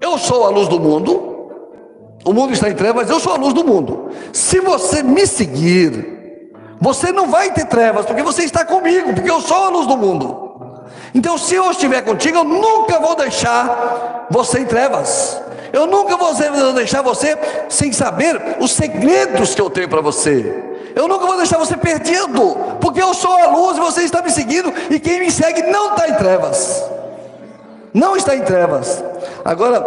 Eu 0.00 0.16
sou 0.16 0.46
a 0.46 0.48
luz 0.48 0.68
do 0.68 0.80
mundo, 0.80 1.50
o 2.24 2.32
mundo 2.32 2.54
está 2.54 2.70
em 2.70 2.74
trevas, 2.74 3.10
eu 3.10 3.20
sou 3.20 3.34
a 3.34 3.36
luz 3.36 3.52
do 3.52 3.62
mundo. 3.62 4.08
Se 4.32 4.58
você 4.58 5.02
me 5.02 5.26
seguir, 5.26 6.50
você 6.80 7.12
não 7.12 7.28
vai 7.28 7.52
ter 7.52 7.66
trevas, 7.66 8.06
porque 8.06 8.22
você 8.22 8.44
está 8.44 8.64
comigo, 8.64 9.12
porque 9.12 9.30
eu 9.30 9.42
sou 9.42 9.64
a 9.64 9.68
luz 9.68 9.86
do 9.86 9.98
mundo. 9.98 10.48
Então, 11.14 11.36
se 11.36 11.54
eu 11.54 11.70
estiver 11.70 12.02
contigo, 12.02 12.38
eu 12.38 12.44
nunca 12.44 12.98
vou 12.98 13.14
deixar 13.14 14.26
você 14.30 14.60
em 14.60 14.64
trevas. 14.64 15.49
Eu 15.72 15.86
nunca 15.86 16.16
vou 16.16 16.34
deixar 16.74 17.02
você 17.02 17.36
sem 17.68 17.92
saber 17.92 18.56
os 18.60 18.72
segredos 18.72 19.54
que 19.54 19.60
eu 19.60 19.70
tenho 19.70 19.88
para 19.88 20.00
você. 20.00 20.64
Eu 20.94 21.06
nunca 21.06 21.26
vou 21.26 21.36
deixar 21.36 21.58
você 21.58 21.76
perdido, 21.76 22.56
porque 22.80 23.00
eu 23.00 23.14
sou 23.14 23.32
a 23.32 23.46
luz 23.46 23.76
e 23.76 23.80
você 23.80 24.02
está 24.02 24.20
me 24.22 24.30
seguindo, 24.30 24.72
e 24.90 24.98
quem 24.98 25.20
me 25.20 25.30
segue 25.30 25.62
não 25.62 25.90
está 25.90 26.08
em 26.08 26.14
trevas. 26.14 26.84
Não 27.94 28.16
está 28.16 28.34
em 28.34 28.42
trevas. 28.42 29.02
Agora, 29.44 29.78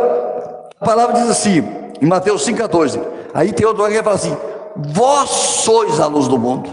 a 0.79 0.85
palavra 0.85 1.21
diz 1.21 1.29
assim, 1.29 1.63
em 2.01 2.05
Mateus 2.05 2.47
5,14. 2.47 2.99
Aí 3.33 3.51
tem 3.51 3.65
outro 3.65 3.85
que 3.87 4.03
fala 4.03 4.15
assim: 4.15 4.35
Vós 4.75 5.29
sois 5.29 5.99
a 5.99 6.07
luz 6.07 6.27
do 6.27 6.37
mundo. 6.37 6.69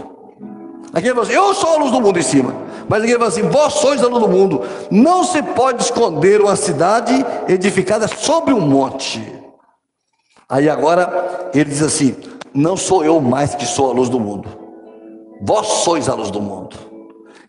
Aqui 0.93 1.07
ele 1.07 1.15
fala 1.15 1.25
assim: 1.25 1.35
Eu 1.35 1.53
sou 1.53 1.75
a 1.75 1.77
luz 1.77 1.91
do 1.91 2.01
mundo 2.01 2.19
em 2.19 2.23
cima. 2.23 2.53
Mas 2.91 3.05
ele 3.05 3.13
fala 3.13 3.27
assim: 3.27 3.43
Vós 3.43 3.75
sois 3.75 4.03
a 4.03 4.07
luz 4.07 4.21
do 4.21 4.27
mundo. 4.27 4.63
Não 4.91 5.23
se 5.23 5.41
pode 5.41 5.81
esconder 5.81 6.41
uma 6.41 6.57
cidade 6.57 7.25
edificada 7.47 8.05
sobre 8.05 8.53
um 8.53 8.59
monte. 8.59 9.25
Aí 10.49 10.69
agora 10.69 11.49
ele 11.53 11.69
diz 11.69 11.81
assim: 11.81 12.17
não 12.53 12.75
sou 12.75 13.05
eu 13.05 13.21
mais 13.21 13.55
que 13.55 13.65
sou 13.65 13.89
a 13.89 13.93
luz 13.93 14.09
do 14.09 14.19
mundo. 14.19 14.49
Vós 15.41 15.67
sois 15.67 16.09
a 16.09 16.13
luz 16.13 16.29
do 16.31 16.41
mundo. 16.41 16.75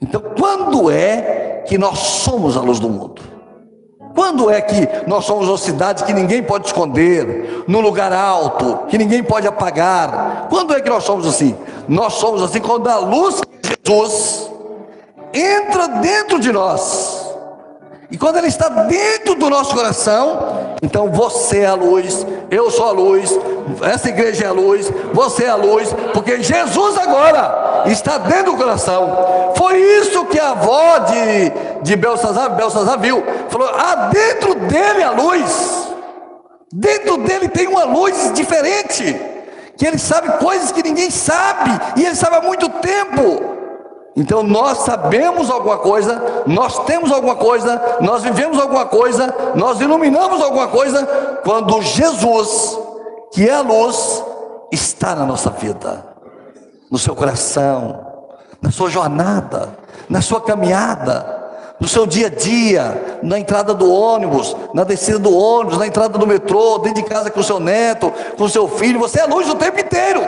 Então, 0.00 0.22
quando 0.38 0.88
é 0.88 1.64
que 1.66 1.76
nós 1.76 1.98
somos 1.98 2.56
a 2.56 2.60
luz 2.60 2.78
do 2.78 2.88
mundo? 2.88 3.20
Quando 4.14 4.48
é 4.48 4.60
que 4.60 4.88
nós 5.08 5.24
somos 5.24 5.48
uma 5.48 5.58
cidade 5.58 6.04
que 6.04 6.12
ninguém 6.12 6.40
pode 6.40 6.66
esconder, 6.66 7.64
num 7.66 7.80
lugar 7.80 8.12
alto, 8.12 8.86
que 8.86 8.96
ninguém 8.96 9.24
pode 9.24 9.48
apagar? 9.48 10.46
Quando 10.48 10.72
é 10.72 10.80
que 10.80 10.88
nós 10.88 11.02
somos 11.02 11.26
assim? 11.26 11.56
Nós 11.88 12.12
somos 12.12 12.44
assim 12.44 12.60
quando 12.60 12.86
a 12.86 12.98
luz 12.98 13.40
de 13.60 13.90
Jesus 13.92 14.51
entra 15.32 15.88
dentro 15.88 16.38
de 16.38 16.52
nós. 16.52 17.22
E 18.12 18.18
quando 18.18 18.36
ela 18.36 18.46
está 18.46 18.68
dentro 18.68 19.34
do 19.36 19.48
nosso 19.48 19.74
coração, 19.74 20.76
então 20.82 21.10
você 21.10 21.60
é 21.60 21.66
a 21.66 21.74
luz, 21.74 22.26
eu 22.50 22.70
sou 22.70 22.86
a 22.86 22.90
luz, 22.90 23.30
essa 23.82 24.10
igreja 24.10 24.44
é 24.44 24.48
a 24.48 24.52
luz, 24.52 24.92
você 25.14 25.44
é 25.44 25.48
a 25.48 25.54
luz, 25.54 25.94
porque 26.12 26.42
Jesus 26.42 26.98
agora 26.98 27.84
está 27.86 28.18
dentro 28.18 28.52
do 28.52 28.58
coração. 28.58 29.54
Foi 29.56 29.78
isso 29.78 30.26
que 30.26 30.38
a 30.38 30.50
avó 30.50 30.98
de, 30.98 31.52
de 31.82 31.96
Belsazar, 31.96 32.54
Belsazar 32.54 32.98
viu, 32.98 33.24
falou: 33.48 33.68
há 33.68 34.10
dentro 34.12 34.56
dele 34.56 35.02
a 35.02 35.12
luz, 35.12 35.88
dentro 36.70 37.16
dele 37.16 37.48
tem 37.48 37.66
uma 37.66 37.84
luz 37.84 38.30
diferente, 38.34 39.18
que 39.74 39.86
ele 39.86 39.98
sabe 39.98 40.36
coisas 40.38 40.70
que 40.70 40.82
ninguém 40.82 41.10
sabe, 41.10 41.70
e 41.96 42.04
ele 42.04 42.14
sabe 42.14 42.36
há 42.36 42.42
muito 42.42 42.68
tempo. 42.68 43.51
Então 44.14 44.42
nós 44.42 44.78
sabemos 44.78 45.50
alguma 45.50 45.78
coisa, 45.78 46.42
nós 46.46 46.84
temos 46.84 47.10
alguma 47.10 47.34
coisa, 47.34 47.98
nós 48.00 48.22
vivemos 48.22 48.58
alguma 48.58 48.84
coisa, 48.84 49.34
nós 49.54 49.80
iluminamos 49.80 50.42
alguma 50.42 50.68
coisa, 50.68 51.04
quando 51.42 51.80
Jesus, 51.80 52.78
que 53.32 53.48
é 53.48 53.54
a 53.54 53.62
luz, 53.62 54.22
está 54.70 55.14
na 55.14 55.24
nossa 55.24 55.48
vida, 55.50 56.04
no 56.90 56.98
seu 56.98 57.16
coração, 57.16 58.06
na 58.60 58.70
sua 58.70 58.90
jornada, 58.90 59.70
na 60.10 60.20
sua 60.20 60.42
caminhada, 60.42 61.40
no 61.80 61.88
seu 61.88 62.06
dia 62.06 62.26
a 62.26 62.30
dia, 62.30 63.18
na 63.22 63.38
entrada 63.38 63.72
do 63.72 63.90
ônibus, 63.90 64.54
na 64.74 64.84
descida 64.84 65.18
do 65.18 65.34
ônibus, 65.34 65.78
na 65.78 65.86
entrada 65.86 66.18
do 66.18 66.26
metrô, 66.26 66.78
dentro 66.78 67.02
de 67.02 67.08
casa 67.08 67.30
com 67.30 67.40
o 67.40 67.44
seu 67.44 67.58
neto, 67.58 68.12
com 68.36 68.44
o 68.44 68.48
seu 68.48 68.68
filho, 68.68 69.00
você 69.00 69.20
é 69.20 69.26
luz 69.26 69.48
o 69.48 69.54
tempo 69.54 69.80
inteiro. 69.80 70.20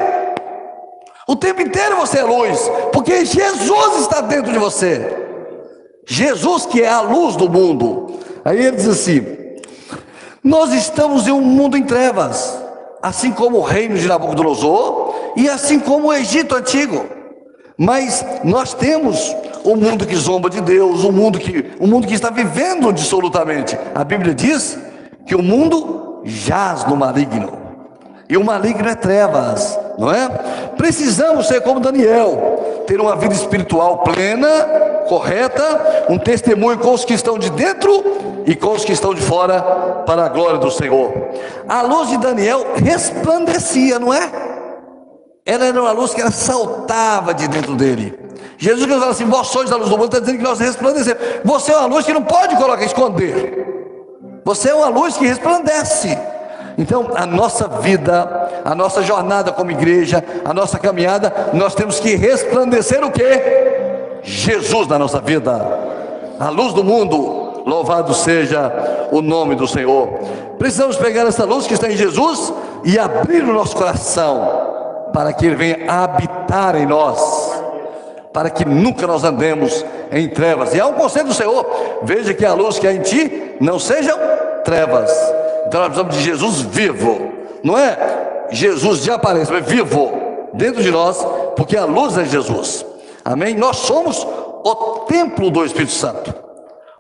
O 1.26 1.34
tempo 1.34 1.62
inteiro 1.62 1.96
você 1.96 2.18
é 2.18 2.22
luz, 2.22 2.70
porque 2.92 3.24
Jesus 3.24 4.00
está 4.00 4.20
dentro 4.20 4.52
de 4.52 4.58
você. 4.58 5.24
Jesus 6.06 6.66
que 6.66 6.82
é 6.82 6.88
a 6.88 7.00
luz 7.00 7.34
do 7.36 7.48
mundo. 7.48 8.18
Aí 8.44 8.58
ele 8.58 8.76
diz 8.76 8.88
assim: 8.88 9.24
Nós 10.42 10.72
estamos 10.74 11.26
em 11.26 11.32
um 11.32 11.40
mundo 11.40 11.76
em 11.76 11.82
trevas, 11.82 12.58
assim 13.02 13.32
como 13.32 13.58
o 13.58 13.62
reino 13.62 13.96
de 13.96 14.06
Nabucodonosor 14.06 15.14
e 15.36 15.48
assim 15.48 15.78
como 15.78 16.08
o 16.08 16.12
Egito 16.12 16.54
antigo. 16.54 17.06
Mas 17.76 18.24
nós 18.44 18.74
temos 18.74 19.34
o 19.64 19.74
mundo 19.74 20.06
que 20.06 20.14
zomba 20.14 20.50
de 20.50 20.60
Deus, 20.60 21.04
o 21.04 21.10
mundo 21.10 21.38
que, 21.38 21.72
o 21.80 21.86
mundo 21.86 22.06
que 22.06 22.14
está 22.14 22.28
vivendo 22.28 22.92
dissolutamente. 22.92 23.76
A 23.94 24.04
Bíblia 24.04 24.34
diz 24.34 24.78
que 25.26 25.34
o 25.34 25.42
mundo 25.42 26.20
jaz 26.24 26.84
no 26.84 26.94
maligno. 26.94 27.63
E 28.28 28.36
o 28.36 28.44
maligno 28.44 28.88
é 28.88 28.94
trevas, 28.94 29.78
não 29.98 30.10
é? 30.10 30.28
Precisamos 30.76 31.46
ser 31.46 31.60
como 31.60 31.78
Daniel, 31.78 32.82
ter 32.86 33.00
uma 33.00 33.16
vida 33.16 33.34
espiritual 33.34 33.98
plena, 33.98 34.48
correta, 35.08 36.06
um 36.08 36.18
testemunho 36.18 36.78
com 36.78 36.92
os 36.92 37.04
que 37.04 37.12
estão 37.12 37.38
de 37.38 37.50
dentro 37.50 38.42
e 38.46 38.54
com 38.54 38.72
os 38.72 38.84
que 38.84 38.92
estão 38.92 39.14
de 39.14 39.20
fora, 39.20 39.60
para 40.06 40.24
a 40.24 40.28
glória 40.28 40.58
do 40.58 40.70
Senhor. 40.70 41.12
A 41.68 41.82
luz 41.82 42.08
de 42.08 42.18
Daniel 42.18 42.66
resplandecia, 42.76 43.98
não 43.98 44.12
é? 44.12 44.30
Ela 45.46 45.66
era 45.66 45.80
uma 45.80 45.92
luz 45.92 46.14
que 46.14 46.20
ela 46.20 46.30
saltava 46.30 47.34
de 47.34 47.46
dentro 47.48 47.74
dele. 47.74 48.18
Jesus 48.56 48.86
que 48.86 48.92
fala 48.92 49.10
assim: 49.10 49.26
Vós 49.26 49.48
sois 49.48 49.70
a 49.70 49.76
luz 49.76 49.90
do 49.90 49.98
mundo, 49.98 50.06
está 50.06 50.20
dizendo 50.20 50.38
que 50.38 50.44
nós 50.44 50.58
resplandecemos. 50.58 51.22
Você 51.44 51.72
é 51.72 51.76
uma 51.76 51.86
luz 51.86 52.06
que 52.06 52.12
não 52.12 52.22
pode 52.22 52.56
colocar 52.56 52.84
esconder. 52.84 53.64
Você 54.44 54.70
é 54.70 54.74
uma 54.74 54.88
luz 54.88 55.16
que 55.16 55.26
resplandece. 55.26 56.18
Então, 56.76 57.10
a 57.14 57.24
nossa 57.24 57.68
vida, 57.68 58.62
a 58.64 58.74
nossa 58.74 59.02
jornada 59.02 59.52
como 59.52 59.70
igreja, 59.70 60.24
a 60.44 60.52
nossa 60.52 60.78
caminhada, 60.78 61.50
nós 61.52 61.74
temos 61.74 62.00
que 62.00 62.16
resplandecer 62.16 63.04
o 63.04 63.10
que? 63.12 63.22
Jesus 64.22 64.88
na 64.88 64.98
nossa 64.98 65.20
vida, 65.20 65.52
a 66.38 66.48
luz 66.48 66.72
do 66.72 66.82
mundo. 66.82 67.42
Louvado 67.64 68.12
seja 68.12 69.08
o 69.10 69.22
nome 69.22 69.54
do 69.54 69.66
Senhor. 69.66 70.18
Precisamos 70.58 70.96
pegar 70.96 71.22
essa 71.26 71.44
luz 71.44 71.66
que 71.66 71.74
está 71.74 71.90
em 71.90 71.96
Jesus 71.96 72.52
e 72.84 72.98
abrir 72.98 73.42
o 73.42 73.54
nosso 73.54 73.74
coração 73.74 75.10
para 75.14 75.32
que 75.32 75.46
Ele 75.46 75.56
venha 75.56 75.90
habitar 75.90 76.74
em 76.76 76.84
nós, 76.84 77.62
para 78.32 78.50
que 78.50 78.64
nunca 78.66 79.06
nós 79.06 79.24
andemos 79.24 79.84
em 80.12 80.28
trevas. 80.28 80.74
E 80.74 80.80
há 80.80 80.86
um 80.86 80.92
conselho 80.92 81.28
do 81.28 81.34
Senhor: 81.34 81.64
veja 82.02 82.34
que 82.34 82.44
a 82.44 82.52
luz 82.52 82.78
que 82.78 82.86
há 82.86 82.92
em 82.92 83.00
ti 83.00 83.56
não 83.60 83.78
sejam 83.78 84.18
trevas 84.62 85.10
então 85.66 85.80
nós 85.80 85.88
precisamos 85.88 86.16
de 86.16 86.23
Jesus 86.23 86.61
vivo, 86.61 87.33
não 87.62 87.78
é 87.78 88.47
Jesus 88.50 89.02
de 89.02 89.11
aparência, 89.11 89.52
mas 89.52 89.66
vivo 89.66 90.12
dentro 90.52 90.83
de 90.83 90.90
nós, 90.90 91.25
porque 91.56 91.76
a 91.76 91.85
luz 91.85 92.16
é 92.18 92.25
Jesus. 92.25 92.85
Amém? 93.24 93.55
Nós 93.55 93.77
somos 93.79 94.27
o 94.64 95.05
templo 95.07 95.50
do 95.50 95.64
Espírito 95.64 95.92
Santo. 95.92 96.35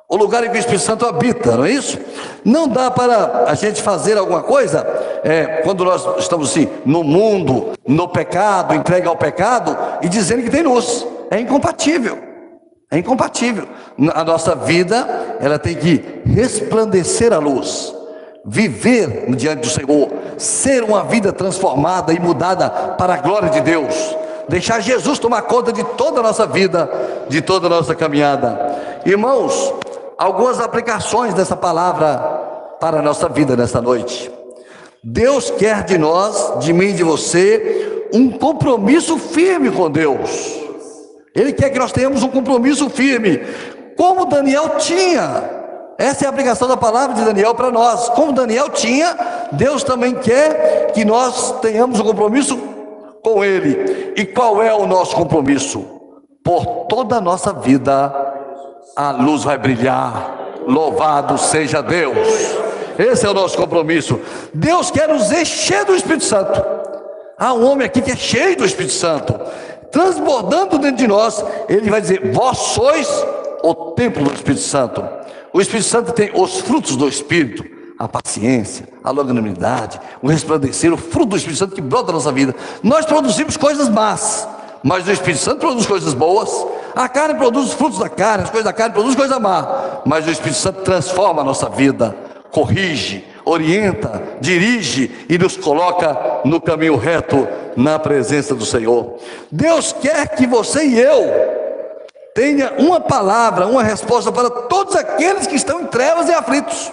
O 0.08 0.16
lugar 0.16 0.44
em 0.44 0.50
que 0.50 0.56
o 0.56 0.60
Espírito 0.60 0.84
Santo 0.84 1.06
habita, 1.06 1.56
não 1.56 1.64
é 1.64 1.70
isso? 1.70 1.98
Não 2.44 2.68
dá 2.68 2.90
para 2.90 3.44
a 3.46 3.54
gente 3.54 3.82
fazer 3.82 4.18
alguma 4.18 4.42
coisa 4.42 4.86
é, 5.22 5.62
quando 5.62 5.84
nós 5.84 6.06
estamos 6.18 6.50
assim, 6.50 6.68
no 6.84 7.02
mundo, 7.02 7.72
no 7.86 8.08
pecado, 8.08 8.74
entregue 8.74 9.08
ao 9.08 9.16
pecado 9.16 9.76
e 10.02 10.08
dizendo 10.08 10.42
que 10.42 10.50
tem 10.50 10.62
luz. 10.62 11.06
É 11.30 11.40
incompatível. 11.40 12.18
É 12.90 12.98
incompatível. 12.98 13.66
A 14.14 14.24
nossa 14.24 14.54
vida, 14.54 15.38
ela 15.40 15.58
tem 15.58 15.74
que 15.74 16.22
resplandecer 16.26 17.32
a 17.32 17.38
luz 17.38 17.94
viver 18.44 19.26
diante 19.34 19.62
do 19.62 19.68
Senhor, 19.68 20.08
ser 20.36 20.82
uma 20.84 21.04
vida 21.04 21.32
transformada 21.32 22.12
e 22.12 22.20
mudada 22.20 22.68
para 22.98 23.14
a 23.14 23.18
glória 23.18 23.48
de 23.48 23.60
Deus, 23.60 24.16
deixar 24.48 24.80
Jesus 24.80 25.18
tomar 25.18 25.42
conta 25.42 25.72
de 25.72 25.82
toda 25.82 26.20
a 26.20 26.22
nossa 26.22 26.46
vida, 26.46 26.90
de 27.28 27.40
toda 27.40 27.66
a 27.66 27.70
nossa 27.70 27.94
caminhada. 27.94 29.00
Irmãos, 29.06 29.72
algumas 30.18 30.60
aplicações 30.60 31.32
dessa 31.32 31.56
palavra 31.56 32.18
para 32.80 32.98
a 32.98 33.02
nossa 33.02 33.28
vida 33.28 33.56
nesta 33.56 33.80
noite. 33.80 34.30
Deus 35.02 35.50
quer 35.50 35.84
de 35.84 35.98
nós, 35.98 36.58
de 36.60 36.72
mim 36.72 36.86
e 36.86 36.92
de 36.94 37.02
você, 37.02 38.08
um 38.12 38.30
compromisso 38.30 39.18
firme 39.18 39.70
com 39.70 39.90
Deus. 39.90 40.54
Ele 41.34 41.52
quer 41.52 41.70
que 41.70 41.78
nós 41.78 41.92
tenhamos 41.92 42.22
um 42.22 42.28
compromisso 42.28 42.88
firme, 42.88 43.40
como 43.96 44.26
Daniel 44.26 44.76
tinha. 44.78 45.53
Essa 45.96 46.24
é 46.24 46.26
a 46.26 46.30
aplicação 46.30 46.66
da 46.66 46.76
palavra 46.76 47.14
de 47.14 47.24
Daniel 47.24 47.54
para 47.54 47.70
nós. 47.70 48.08
Como 48.10 48.32
Daniel 48.32 48.68
tinha, 48.70 49.16
Deus 49.52 49.82
também 49.82 50.14
quer 50.14 50.92
que 50.92 51.04
nós 51.04 51.52
tenhamos 51.60 52.00
um 52.00 52.04
compromisso 52.04 52.58
com 53.22 53.44
Ele. 53.44 54.12
E 54.16 54.24
qual 54.26 54.62
é 54.62 54.74
o 54.74 54.86
nosso 54.86 55.14
compromisso? 55.14 55.84
Por 56.42 56.86
toda 56.88 57.16
a 57.16 57.20
nossa 57.20 57.52
vida, 57.52 58.12
a 58.96 59.10
luz 59.12 59.44
vai 59.44 59.56
brilhar. 59.56 60.36
Louvado 60.66 61.38
seja 61.38 61.82
Deus. 61.82 62.16
Esse 62.98 63.26
é 63.26 63.30
o 63.30 63.34
nosso 63.34 63.56
compromisso. 63.56 64.20
Deus 64.52 64.90
quer 64.90 65.08
nos 65.08 65.30
encher 65.32 65.84
do 65.84 65.94
Espírito 65.94 66.24
Santo. 66.24 66.62
Há 67.38 67.52
um 67.52 67.66
homem 67.66 67.86
aqui 67.86 68.00
que 68.00 68.12
é 68.12 68.16
cheio 68.16 68.56
do 68.56 68.64
Espírito 68.64 68.94
Santo, 68.94 69.34
transbordando 69.90 70.78
dentro 70.78 70.96
de 70.96 71.06
nós. 71.06 71.44
Ele 71.68 71.90
vai 71.90 72.00
dizer: 72.00 72.32
Vós 72.32 72.58
sois 72.58 73.26
o 73.62 73.74
templo 73.92 74.24
do 74.24 74.34
Espírito 74.34 74.62
Santo. 74.62 75.02
O 75.54 75.60
Espírito 75.60 75.88
Santo 75.88 76.10
tem 76.10 76.32
os 76.34 76.58
frutos 76.62 76.96
do 76.96 77.06
Espírito, 77.06 77.64
a 77.96 78.08
paciência, 78.08 78.88
a 79.04 79.12
longanimidade, 79.12 80.00
o 80.20 80.26
resplandecer, 80.26 80.92
o 80.92 80.96
fruto 80.96 81.26
do 81.26 81.36
Espírito 81.36 81.60
Santo 81.60 81.76
que 81.76 81.80
brota 81.80 82.08
da 82.08 82.14
nossa 82.14 82.32
vida. 82.32 82.56
Nós 82.82 83.06
produzimos 83.06 83.56
coisas 83.56 83.88
más, 83.88 84.48
mas 84.82 85.06
o 85.06 85.12
Espírito 85.12 85.38
Santo 85.38 85.60
produz 85.60 85.86
coisas 85.86 86.12
boas. 86.12 86.50
A 86.92 87.08
carne 87.08 87.36
produz 87.38 87.66
os 87.66 87.72
frutos 87.74 88.00
da 88.00 88.08
carne, 88.08 88.42
as 88.42 88.50
coisas 88.50 88.64
da 88.64 88.72
carne 88.72 88.94
produzem 88.94 89.16
coisa 89.16 89.38
má, 89.38 90.00
mas 90.04 90.26
o 90.26 90.30
Espírito 90.32 90.58
Santo 90.58 90.82
transforma 90.82 91.42
a 91.42 91.44
nossa 91.44 91.68
vida, 91.68 92.16
corrige, 92.50 93.24
orienta, 93.44 94.24
dirige 94.40 95.24
e 95.28 95.38
nos 95.38 95.56
coloca 95.56 96.40
no 96.44 96.60
caminho 96.60 96.96
reto 96.96 97.46
na 97.76 97.96
presença 97.96 98.56
do 98.56 98.66
Senhor. 98.66 99.18
Deus 99.52 99.92
quer 99.92 100.34
que 100.34 100.48
você 100.48 100.84
e 100.84 100.98
eu 100.98 101.63
tenha 102.34 102.74
uma 102.78 103.00
palavra, 103.00 103.66
uma 103.66 103.82
resposta 103.82 104.32
para 104.32 104.50
todos 104.50 104.96
aqueles 104.96 105.46
que 105.46 105.54
estão 105.54 105.80
em 105.80 105.86
trevas 105.86 106.28
e 106.28 106.34
aflitos. 106.34 106.92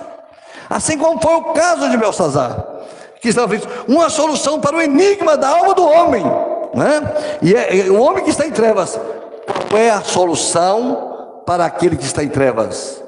Assim 0.69 0.97
como 0.97 1.19
foi 1.19 1.35
o 1.35 1.53
caso 1.53 1.89
de 1.89 1.97
Belsazar, 1.97 2.63
que 3.19 3.29
estão 3.29 3.45
aflitos. 3.45 3.67
Uma 3.87 4.09
solução 4.09 4.61
para 4.61 4.77
o 4.77 4.81
enigma 4.81 5.35
da 5.35 5.49
alma 5.49 5.73
do 5.73 5.83
homem. 5.83 6.23
Né? 6.73 7.39
E 7.41 7.55
é, 7.55 7.79
é, 7.79 7.89
o 7.89 7.99
homem 7.99 8.23
que 8.23 8.29
está 8.29 8.45
em 8.45 8.51
trevas. 8.51 8.97
Qual 9.69 9.81
é 9.81 9.89
a 9.89 10.01
solução 10.01 11.41
para 11.45 11.65
aquele 11.65 11.97
que 11.97 12.05
está 12.05 12.23
em 12.23 12.29
trevas? 12.29 13.03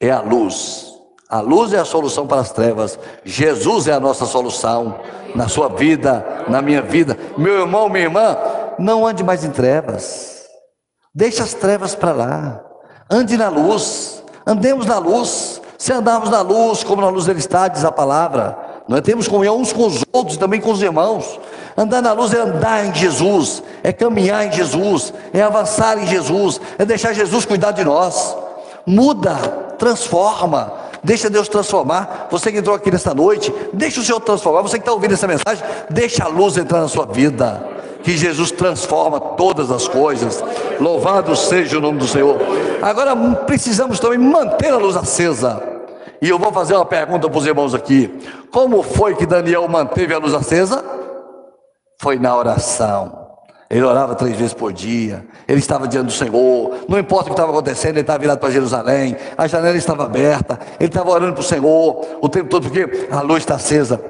É 0.00 0.10
a 0.10 0.20
luz. 0.20 0.86
A 1.28 1.40
luz 1.40 1.72
é 1.72 1.78
a 1.78 1.84
solução 1.84 2.26
para 2.26 2.40
as 2.40 2.52
trevas. 2.52 2.98
Jesus 3.24 3.88
é 3.88 3.92
a 3.92 4.00
nossa 4.00 4.24
solução 4.24 5.00
na 5.34 5.48
sua 5.48 5.68
vida, 5.68 6.44
na 6.48 6.62
minha 6.62 6.80
vida. 6.80 7.18
Meu 7.36 7.60
irmão, 7.60 7.88
minha 7.88 8.04
irmã, 8.04 8.38
não 8.78 9.04
ande 9.04 9.24
mais 9.24 9.44
em 9.44 9.50
trevas. 9.50 10.35
Deixe 11.16 11.42
as 11.42 11.54
trevas 11.54 11.94
para 11.94 12.12
lá. 12.12 12.60
Ande 13.08 13.38
na 13.38 13.48
luz. 13.48 14.22
Andemos 14.46 14.84
na 14.84 14.98
luz. 14.98 15.62
Se 15.78 15.90
andarmos 15.90 16.28
na 16.28 16.42
luz, 16.42 16.84
como 16.84 17.00
na 17.00 17.08
luz 17.08 17.24
dele 17.24 17.38
está, 17.38 17.68
diz 17.68 17.86
a 17.86 17.90
palavra. 17.90 18.54
Nós 18.86 19.00
temos 19.00 19.26
comunhão 19.26 19.56
uns 19.56 19.72
com 19.72 19.86
os 19.86 20.04
outros 20.12 20.36
também 20.36 20.60
com 20.60 20.70
os 20.70 20.82
irmãos. 20.82 21.40
Andar 21.74 22.02
na 22.02 22.12
luz 22.12 22.34
é 22.34 22.40
andar 22.40 22.84
em 22.84 22.94
Jesus, 22.94 23.62
é 23.82 23.94
caminhar 23.94 24.46
em 24.46 24.52
Jesus, 24.52 25.12
é 25.32 25.40
avançar 25.40 25.98
em 25.98 26.06
Jesus, 26.06 26.60
é 26.78 26.84
deixar 26.84 27.14
Jesus 27.14 27.46
cuidar 27.46 27.70
de 27.70 27.82
nós. 27.82 28.36
Muda, 28.86 29.36
transforma, 29.78 30.70
deixa 31.02 31.30
Deus 31.30 31.48
transformar. 31.48 32.28
Você 32.30 32.52
que 32.52 32.58
entrou 32.58 32.76
aqui 32.76 32.90
nesta 32.90 33.14
noite, 33.14 33.52
deixa 33.72 34.00
o 34.00 34.04
Senhor 34.04 34.20
transformar. 34.20 34.60
Você 34.60 34.76
que 34.76 34.82
está 34.82 34.92
ouvindo 34.92 35.14
essa 35.14 35.26
mensagem, 35.26 35.64
deixa 35.88 36.24
a 36.24 36.28
luz 36.28 36.58
entrar 36.58 36.82
na 36.82 36.88
sua 36.88 37.06
vida 37.06 37.75
que 38.06 38.16
Jesus 38.16 38.52
transforma 38.52 39.18
todas 39.18 39.68
as 39.68 39.88
coisas. 39.88 40.40
Louvado 40.78 41.34
seja 41.34 41.76
o 41.76 41.80
nome 41.80 41.98
do 41.98 42.06
Senhor. 42.06 42.38
Agora 42.80 43.16
precisamos 43.44 43.98
também 43.98 44.16
manter 44.16 44.72
a 44.72 44.76
luz 44.76 44.96
acesa. 44.96 45.60
E 46.22 46.28
eu 46.28 46.38
vou 46.38 46.52
fazer 46.52 46.76
uma 46.76 46.84
pergunta 46.84 47.28
para 47.28 47.36
os 47.36 47.44
irmãos 47.44 47.74
aqui: 47.74 48.08
como 48.52 48.80
foi 48.80 49.16
que 49.16 49.26
Daniel 49.26 49.66
manteve 49.66 50.14
a 50.14 50.18
luz 50.18 50.34
acesa? 50.34 50.84
Foi 52.00 52.16
na 52.16 52.36
oração. 52.36 53.26
Ele 53.68 53.82
orava 53.82 54.14
três 54.14 54.36
vezes 54.36 54.54
por 54.54 54.72
dia, 54.72 55.26
ele 55.48 55.58
estava 55.58 55.88
diante 55.88 56.06
do 56.06 56.12
Senhor, 56.12 56.76
não 56.88 57.00
importa 57.00 57.24
o 57.24 57.26
que 57.26 57.32
estava 57.32 57.50
acontecendo, 57.50 57.94
ele 57.94 58.02
estava 58.02 58.20
virado 58.20 58.38
para 58.38 58.50
Jerusalém, 58.50 59.16
a 59.36 59.48
janela 59.48 59.76
estava 59.76 60.04
aberta, 60.04 60.60
ele 60.78 60.88
estava 60.88 61.10
orando 61.10 61.32
para 61.32 61.40
o 61.40 61.44
Senhor 61.44 62.06
o 62.22 62.28
tempo 62.28 62.48
todo, 62.48 62.70
porque 62.70 63.08
a 63.10 63.20
luz 63.22 63.38
está 63.42 63.56
acesa. 63.56 64.00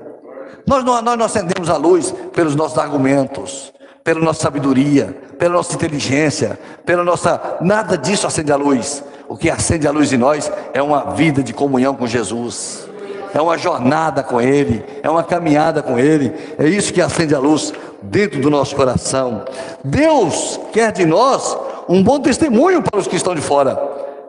Nós 0.67 0.85
não, 0.85 1.01
nós 1.01 1.17
não 1.17 1.25
acendemos 1.25 1.71
a 1.71 1.79
luz 1.79 2.15
pelos 2.35 2.55
nossos 2.55 2.77
argumentos, 2.77 3.73
pela 4.07 4.21
nossa 4.21 4.43
sabedoria, 4.43 5.17
pela 5.37 5.55
nossa 5.55 5.75
inteligência, 5.75 6.57
pela 6.85 7.03
nossa. 7.03 7.59
Nada 7.61 7.99
disso 7.99 8.25
acende 8.25 8.53
a 8.53 8.57
luz. 8.57 9.03
O 9.29 9.37
que 9.37 9.51
acende 9.51 9.89
a 9.89 9.91
luz 9.91 10.13
em 10.13 10.17
nós 10.17 10.49
é 10.73 10.81
uma 10.81 11.11
vida 11.11 11.43
de 11.43 11.53
comunhão 11.53 11.93
com 11.93 12.07
Jesus, 12.07 12.89
é 13.35 13.43
uma 13.43 13.59
jornada 13.59 14.23
com 14.23 14.41
Ele, 14.41 14.85
é 15.03 15.11
uma 15.11 15.25
caminhada 15.25 15.83
com 15.83 15.99
Ele, 15.99 16.33
é 16.57 16.69
isso 16.69 16.93
que 16.93 17.01
acende 17.01 17.35
a 17.35 17.41
luz 17.41 17.73
dentro 18.01 18.41
do 18.41 18.49
nosso 18.49 18.77
coração. 18.77 19.45
Deus 19.83 20.61
quer 20.73 20.93
de 20.93 21.05
nós 21.05 21.59
um 21.89 22.01
bom 22.01 22.21
testemunho 22.21 22.83
para 22.83 23.01
os 23.01 23.09
que 23.09 23.17
estão 23.17 23.35
de 23.35 23.41
fora. 23.41 23.77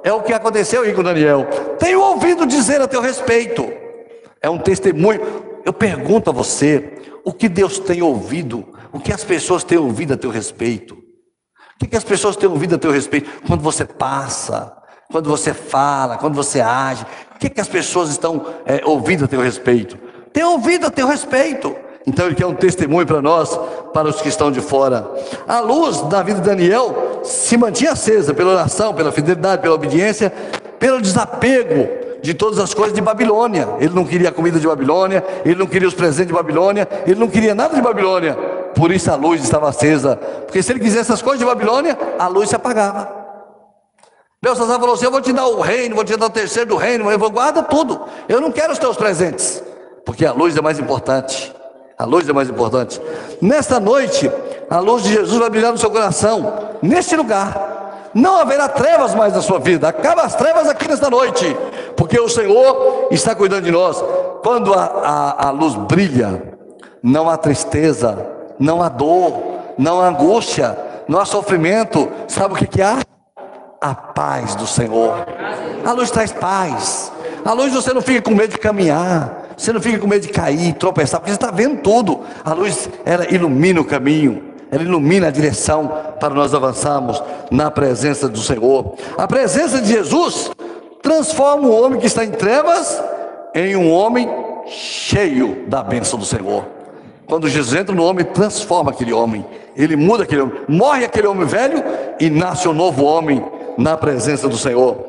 É 0.04 0.12
o 0.12 0.24
que 0.24 0.34
aconteceu 0.34 0.82
aí 0.82 0.94
com 0.94 1.04
Daniel. 1.04 1.46
Tenho 1.78 2.02
ouvido 2.02 2.48
dizer 2.48 2.82
a 2.82 2.88
teu 2.88 3.00
respeito. 3.00 3.72
É 4.42 4.50
um 4.50 4.58
testemunho. 4.58 5.22
Eu 5.64 5.72
pergunto 5.72 6.32
a 6.32 6.34
você: 6.34 6.94
o 7.24 7.32
que 7.32 7.48
Deus 7.48 7.78
tem 7.78 8.02
ouvido? 8.02 8.66
O 8.92 9.00
que 9.00 9.14
as 9.14 9.24
pessoas 9.24 9.64
têm 9.64 9.78
ouvido 9.78 10.14
a 10.14 10.18
teu 10.18 10.30
respeito? 10.30 11.08
O 11.82 11.88
que, 11.88 11.96
as 11.96 12.04
pessoas 12.04 12.36
têm 12.36 12.50
ouvido 12.50 12.76
a 12.76 12.78
teu 12.78 12.92
respeito? 12.92 13.30
Quando 13.46 13.62
você 13.62 13.86
passa, 13.86 14.76
quando 15.12 15.30
você 15.30 15.54
fala, 15.54 16.18
quando 16.18 16.34
você 16.34 16.60
age, 16.60 17.06
o 17.36 17.40
que, 17.40 17.50
que 17.50 17.62
as 17.62 17.68
pessoas 17.68 18.10
estão 18.10 18.46
é, 18.66 18.82
ouvindo 18.84 19.26
a 19.26 19.28
teu 19.28 19.40
respeito? 19.40 19.98
Tem 20.34 20.44
ouvido 20.44 20.88
a 20.88 20.90
teu 20.90 21.08
respeito. 21.08 21.76
Então 22.06 22.26
ele 22.26 22.36
quer 22.36 22.48
um 22.48 22.56
testemunho 22.56 23.06
para 23.06 23.22
nós, 23.22 23.58
para 23.94 24.08
os 24.08 24.22
que 24.22 24.30
estão 24.30 24.52
de 24.52 24.62
fora. 24.62 25.08
A 25.48 25.60
luz 25.60 26.02
da 26.04 26.24
vida 26.24 26.40
de 26.40 26.48
Daniel 26.48 27.22
se 27.24 27.56
mantinha 27.58 27.92
acesa 27.92 28.34
pela 28.34 28.52
oração, 28.52 28.94
pela 28.94 29.12
fidelidade, 29.12 29.62
pela 29.62 29.76
obediência, 29.76 30.32
pelo 30.80 31.02
desapego 31.02 31.88
de 32.22 32.34
todas 32.34 32.60
as 32.60 32.74
coisas 32.74 32.96
de 32.96 33.02
Babilônia. 33.02 33.68
Ele 33.80 33.94
não 33.94 34.06
queria 34.06 34.30
a 34.30 34.32
comida 34.32 34.60
de 34.60 34.66
Babilônia, 34.66 35.24
ele 35.46 35.56
não 35.56 35.68
queria 35.68 35.88
os 35.88 35.94
presentes 35.94 36.28
de 36.28 36.34
Babilônia, 36.34 36.88
ele 37.06 37.20
não 37.20 37.28
queria 37.28 37.54
nada 37.54 37.76
de 37.76 37.82
Babilônia. 37.82 38.57
Por 38.78 38.92
isso 38.92 39.12
a 39.12 39.16
luz 39.16 39.44
estava 39.44 39.70
acesa. 39.70 40.16
Porque 40.46 40.62
se 40.62 40.72
ele 40.72 40.80
quisesse 40.80 41.12
as 41.12 41.22
coisas 41.22 41.40
de 41.40 41.46
Babilônia, 41.46 41.98
a 42.20 42.28
luz 42.28 42.50
se 42.50 42.56
apagava. 42.56 43.12
Belsazar 44.40 44.80
falou 44.80 44.94
assim: 44.94 45.06
Eu 45.06 45.12
vou 45.12 45.20
te 45.20 45.34
dar 45.34 45.48
o 45.48 45.60
reino, 45.60 45.96
vou 45.96 46.06
te 46.06 46.16
dar 46.16 46.28
o 46.28 46.30
terceiro 46.30 46.70
do 46.70 46.76
reino, 46.76 47.10
eu 47.10 47.18
vou 47.18 47.32
guarda 47.32 47.64
tudo. 47.64 48.00
Eu 48.30 48.40
não 48.40 48.52
quero 48.52 48.72
os 48.72 48.78
teus 48.78 48.96
presentes, 48.96 49.64
porque 50.06 50.24
a 50.28 50.32
luz 50.32 50.56
é 50.56 50.62
mais 50.62 50.78
importante. 50.78 51.52
A 51.98 52.06
luz 52.06 52.30
é 52.30 52.34
mais 52.34 52.48
importante. 52.48 53.02
Nesta 53.42 53.80
noite, 53.80 54.32
a 54.70 54.80
luz 54.80 55.02
de 55.02 55.12
Jesus 55.12 55.40
vai 55.40 55.50
brilhar 55.50 55.72
no 55.72 55.80
seu 55.80 55.90
coração, 55.90 56.54
neste 56.80 57.16
lugar. 57.16 58.12
Não 58.14 58.38
haverá 58.38 58.70
trevas 58.70 59.16
mais 59.16 59.34
na 59.34 59.42
sua 59.42 59.58
vida. 59.58 59.88
Acaba 59.88 60.22
as 60.22 60.36
trevas 60.36 60.70
aqui 60.70 60.88
nesta 60.88 61.10
noite, 61.10 61.58
porque 61.96 62.20
o 62.20 62.30
Senhor 62.30 63.08
está 63.10 63.34
cuidando 63.34 63.64
de 63.64 63.72
nós. 63.72 64.04
Quando 64.44 64.72
a, 64.72 64.84
a, 64.84 65.48
a 65.48 65.50
luz 65.50 65.74
brilha, 65.74 66.60
não 67.02 67.28
há 67.28 67.36
tristeza, 67.36 68.37
não 68.60 68.82
há 68.82 68.90
dor, 68.90 69.42
não 69.78 70.00
há 70.00 70.08
angústia, 70.08 70.78
não 71.08 71.20
há 71.20 71.26
sofrimento. 71.26 72.10
Sabe 72.28 72.54
o 72.54 72.58
que, 72.58 72.68
que 72.68 72.82
há? 72.82 73.00
A 73.80 73.94
paz 73.94 74.56
do 74.56 74.66
Senhor. 74.66 75.26
A 75.86 75.92
luz 75.92 76.12
traz 76.12 76.32
paz. 76.32 77.12
A 77.46 77.54
luz 77.54 77.74
você 77.74 77.94
não 77.94 78.02
fica 78.02 78.22
com 78.22 78.32
medo 78.32 78.52
de 78.52 78.58
caminhar. 78.58 79.48
Você 79.56 79.74
não 79.74 79.82
fica 79.82 79.98
com 79.98 80.08
medo 80.08 80.22
de 80.22 80.32
cair, 80.32 80.74
tropeçar, 80.74 81.20
porque 81.20 81.32
você 81.32 81.38
está 81.38 81.50
vendo 81.50 81.82
tudo. 81.82 82.20
A 82.46 82.54
luz, 82.54 82.90
ela 83.04 83.26
ilumina 83.34 83.82
o 83.82 83.86
caminho, 83.86 84.54
ela 84.70 84.84
ilumina 84.84 85.28
a 85.28 85.32
direção 85.32 85.92
para 86.20 86.34
nós 86.34 86.54
avançarmos 86.54 87.22
na 87.50 87.72
presença 87.72 88.30
do 88.30 88.40
Senhor. 88.40 88.94
A 89.18 89.26
presença 89.26 89.82
de 89.82 89.92
Jesus 89.92 90.52
transforma 91.02 91.68
o 91.68 91.72
homem 91.72 92.00
que 92.00 92.06
está 92.06 92.24
em 92.24 92.32
trevas 92.32 93.02
em 93.56 93.76
um 93.76 93.92
homem 93.92 94.30
cheio 94.68 95.66
da 95.68 95.82
bênção 95.82 96.20
do 96.20 96.26
Senhor. 96.26 96.77
Quando 97.28 97.50
Jesus 97.50 97.76
entra 97.76 97.94
no 97.94 98.04
homem, 98.04 98.24
transforma 98.26 98.92
aquele 98.92 99.12
homem, 99.12 99.46
ele 99.76 99.98
muda 99.98 100.24
aquele 100.24 100.42
homem, 100.42 100.62
morre 100.68 101.04
aquele 101.04 101.28
homem 101.28 101.46
velho 101.46 101.84
e 102.20 102.30
nasce 102.30 102.68
um 102.70 102.74
novo 102.74 103.04
homem 103.04 103.44
na 103.78 103.98
presença 103.98 104.48
do 104.48 104.58
Senhor. 104.58 105.06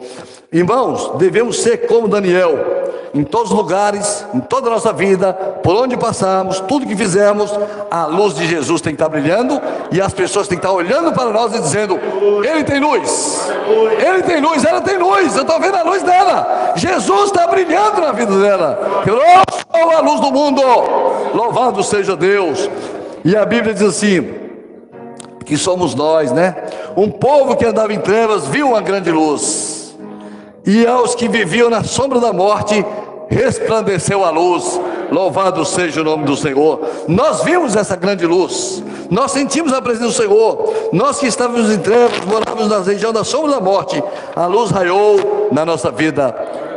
Irmãos, 0.53 1.17
devemos 1.17 1.61
ser 1.61 1.87
como 1.87 2.09
Daniel, 2.09 2.78
em 3.19 3.25
todos 3.25 3.51
os 3.51 3.57
lugares, 3.57 4.25
em 4.33 4.39
toda 4.39 4.69
a 4.69 4.71
nossa 4.71 4.93
vida, 4.93 5.33
por 5.33 5.75
onde 5.75 5.97
passamos, 5.97 6.61
tudo 6.61 6.87
que 6.87 6.95
fizemos, 6.95 7.53
a 7.91 8.07
luz 8.07 8.33
de 8.33 8.47
Jesus 8.47 8.81
tem 8.81 8.95
que 8.95 9.03
estar 9.03 9.09
brilhando 9.09 9.61
e 9.91 10.01
as 10.01 10.15
pessoas 10.15 10.47
têm 10.47 10.57
que 10.57 10.65
estar 10.65 10.73
olhando 10.73 11.13
para 11.13 11.29
nós 11.31 11.53
e 11.53 11.59
dizendo: 11.59 11.99
Ele 12.49 12.63
tem 12.63 12.79
luz, 12.79 13.51
Ele 13.99 14.23
tem 14.23 14.41
luz, 14.41 14.65
ela 14.65 14.81
tem 14.81 14.99
luz, 14.99 15.35
eu 15.35 15.43
estou 15.43 15.59
vendo 15.59 15.75
a 15.75 15.83
luz 15.83 16.01
dela. 16.05 16.75
Jesus 16.77 17.25
está 17.25 17.45
brilhando 17.49 18.01
na 18.01 18.13
vida 18.13 18.39
dela. 18.41 19.03
Eu 19.05 19.19
sou 19.73 19.91
a 19.91 20.01
luz 20.01 20.21
do 20.21 20.31
mundo, 20.31 20.63
louvado 21.35 21.83
seja 21.83 22.15
Deus. 22.15 22.71
E 23.25 23.37
a 23.37 23.45
Bíblia 23.45 23.75
diz 23.75 23.83
assim: 23.83 24.33
que 25.45 25.57
somos 25.57 25.93
nós, 25.93 26.31
né? 26.31 26.55
Um 26.97 27.11
povo 27.11 27.57
que 27.57 27.65
andava 27.65 27.93
em 27.93 27.99
trevas 27.99 28.47
viu 28.47 28.69
uma 28.69 28.81
grande 28.81 29.11
luz 29.11 29.79
e 30.69 30.87
aos 30.87 31.15
que 31.15 31.27
viviam 31.27 31.71
na 31.71 31.83
sombra 31.83 32.21
da 32.21 32.31
morte 32.31 32.85
resplandeceu 33.29 34.25
a 34.25 34.31
luz. 34.31 34.81
Louvado 35.11 35.65
seja 35.65 36.01
o 36.01 36.05
nome 36.05 36.25
do 36.25 36.37
Senhor. 36.37 36.81
Nós 37.07 37.43
vimos 37.43 37.75
essa 37.75 37.97
grande 37.97 38.27
luz, 38.27 38.83
nós 39.11 39.31
sentimos 39.31 39.73
a 39.73 39.81
presença 39.81 40.07
do 40.07 40.13
Senhor. 40.13 40.75
Nós 40.93 41.19
que 41.19 41.27
estávamos 41.27 41.71
em 41.71 41.79
trevas, 41.79 42.25
morávamos 42.27 42.69
na 42.69 42.81
região 42.81 43.13
da 43.13 43.25
sombra 43.25 43.53
da 43.53 43.61
morte, 43.61 44.03
a 44.37 44.47
luz 44.47 44.71
raiou 44.71 45.49
na 45.51 45.65
nossa 45.65 45.91
vida. 45.91 46.35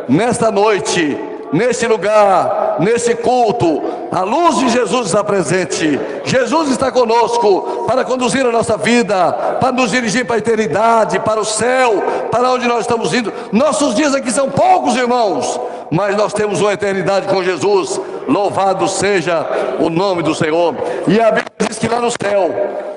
Nesta 0.08 0.50
noite, 0.50 1.18
nesse 1.52 1.86
lugar, 1.88 2.78
nesse 2.80 3.16
culto, 3.16 3.82
a 4.12 4.22
luz 4.22 4.58
de 4.60 4.70
Jesus 4.70 5.08
está 5.08 5.24
presente. 5.24 6.00
Jesus 6.24 6.70
está 6.70 6.92
conosco 6.92 7.86
para 7.88 8.04
conduzir 8.04 8.46
a 8.46 8.52
nossa 8.52 8.78
vida, 8.78 9.32
para 9.60 9.72
nos 9.72 9.92
dirigir 9.92 10.26
para 10.26 10.36
a 10.36 10.40
eternidade, 10.40 11.20
para 11.20 11.40
o 11.40 11.46
céu, 11.46 12.02
para 12.32 12.52
onde 12.52 12.68
nós 12.68 12.82
estamos 12.82 13.14
indo. 13.14 13.32
Nossos 13.52 13.96
dias 13.96 14.14
aqui 14.16 14.32
são 14.32 14.50
poucos, 14.50 14.96
irmãos, 14.96 15.60
mas 15.90 16.16
nós 16.16 16.34
temos 16.34 16.62
uma 16.62 16.74
eternidade 16.74 17.28
com 17.28 17.44
Jesus. 17.44 18.00
Louvado 18.28 18.88
seja 18.88 19.46
o 19.80 19.90
nome 19.90 20.24
do 20.24 20.34
Senhor. 20.34 20.76
E 21.08 21.20
a 21.20 21.32
Bíblia 21.32 21.52
diz 21.68 21.78
que 21.78 21.88
lá 21.88 22.00
no 22.00 22.12
céu 22.12 22.50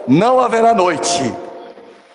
não 0.06 0.40
haverá 0.40 0.74
noite. 0.74 1.34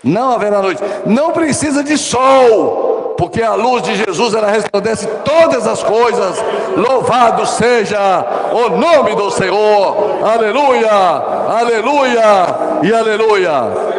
Não 0.04 0.32
haverá 0.32 0.62
noite. 0.62 0.82
Não 1.06 1.32
precisa 1.32 1.84
de 1.84 1.98
sol 1.98 2.89
porque 3.20 3.44
a 3.44 3.54
luz 3.54 3.82
de 3.82 3.96
Jesus 3.96 4.34
ela 4.34 4.50
resplandece 4.50 5.06
todas 5.26 5.68
as 5.68 5.84
coisas. 5.84 6.42
Louvado 6.78 7.46
seja 7.46 8.26
o 8.54 8.70
nome 8.78 9.14
do 9.14 9.30
Senhor. 9.30 10.24
Aleluia, 10.24 10.90
aleluia 10.90 12.80
e 12.82 12.94
aleluia. 12.94 13.99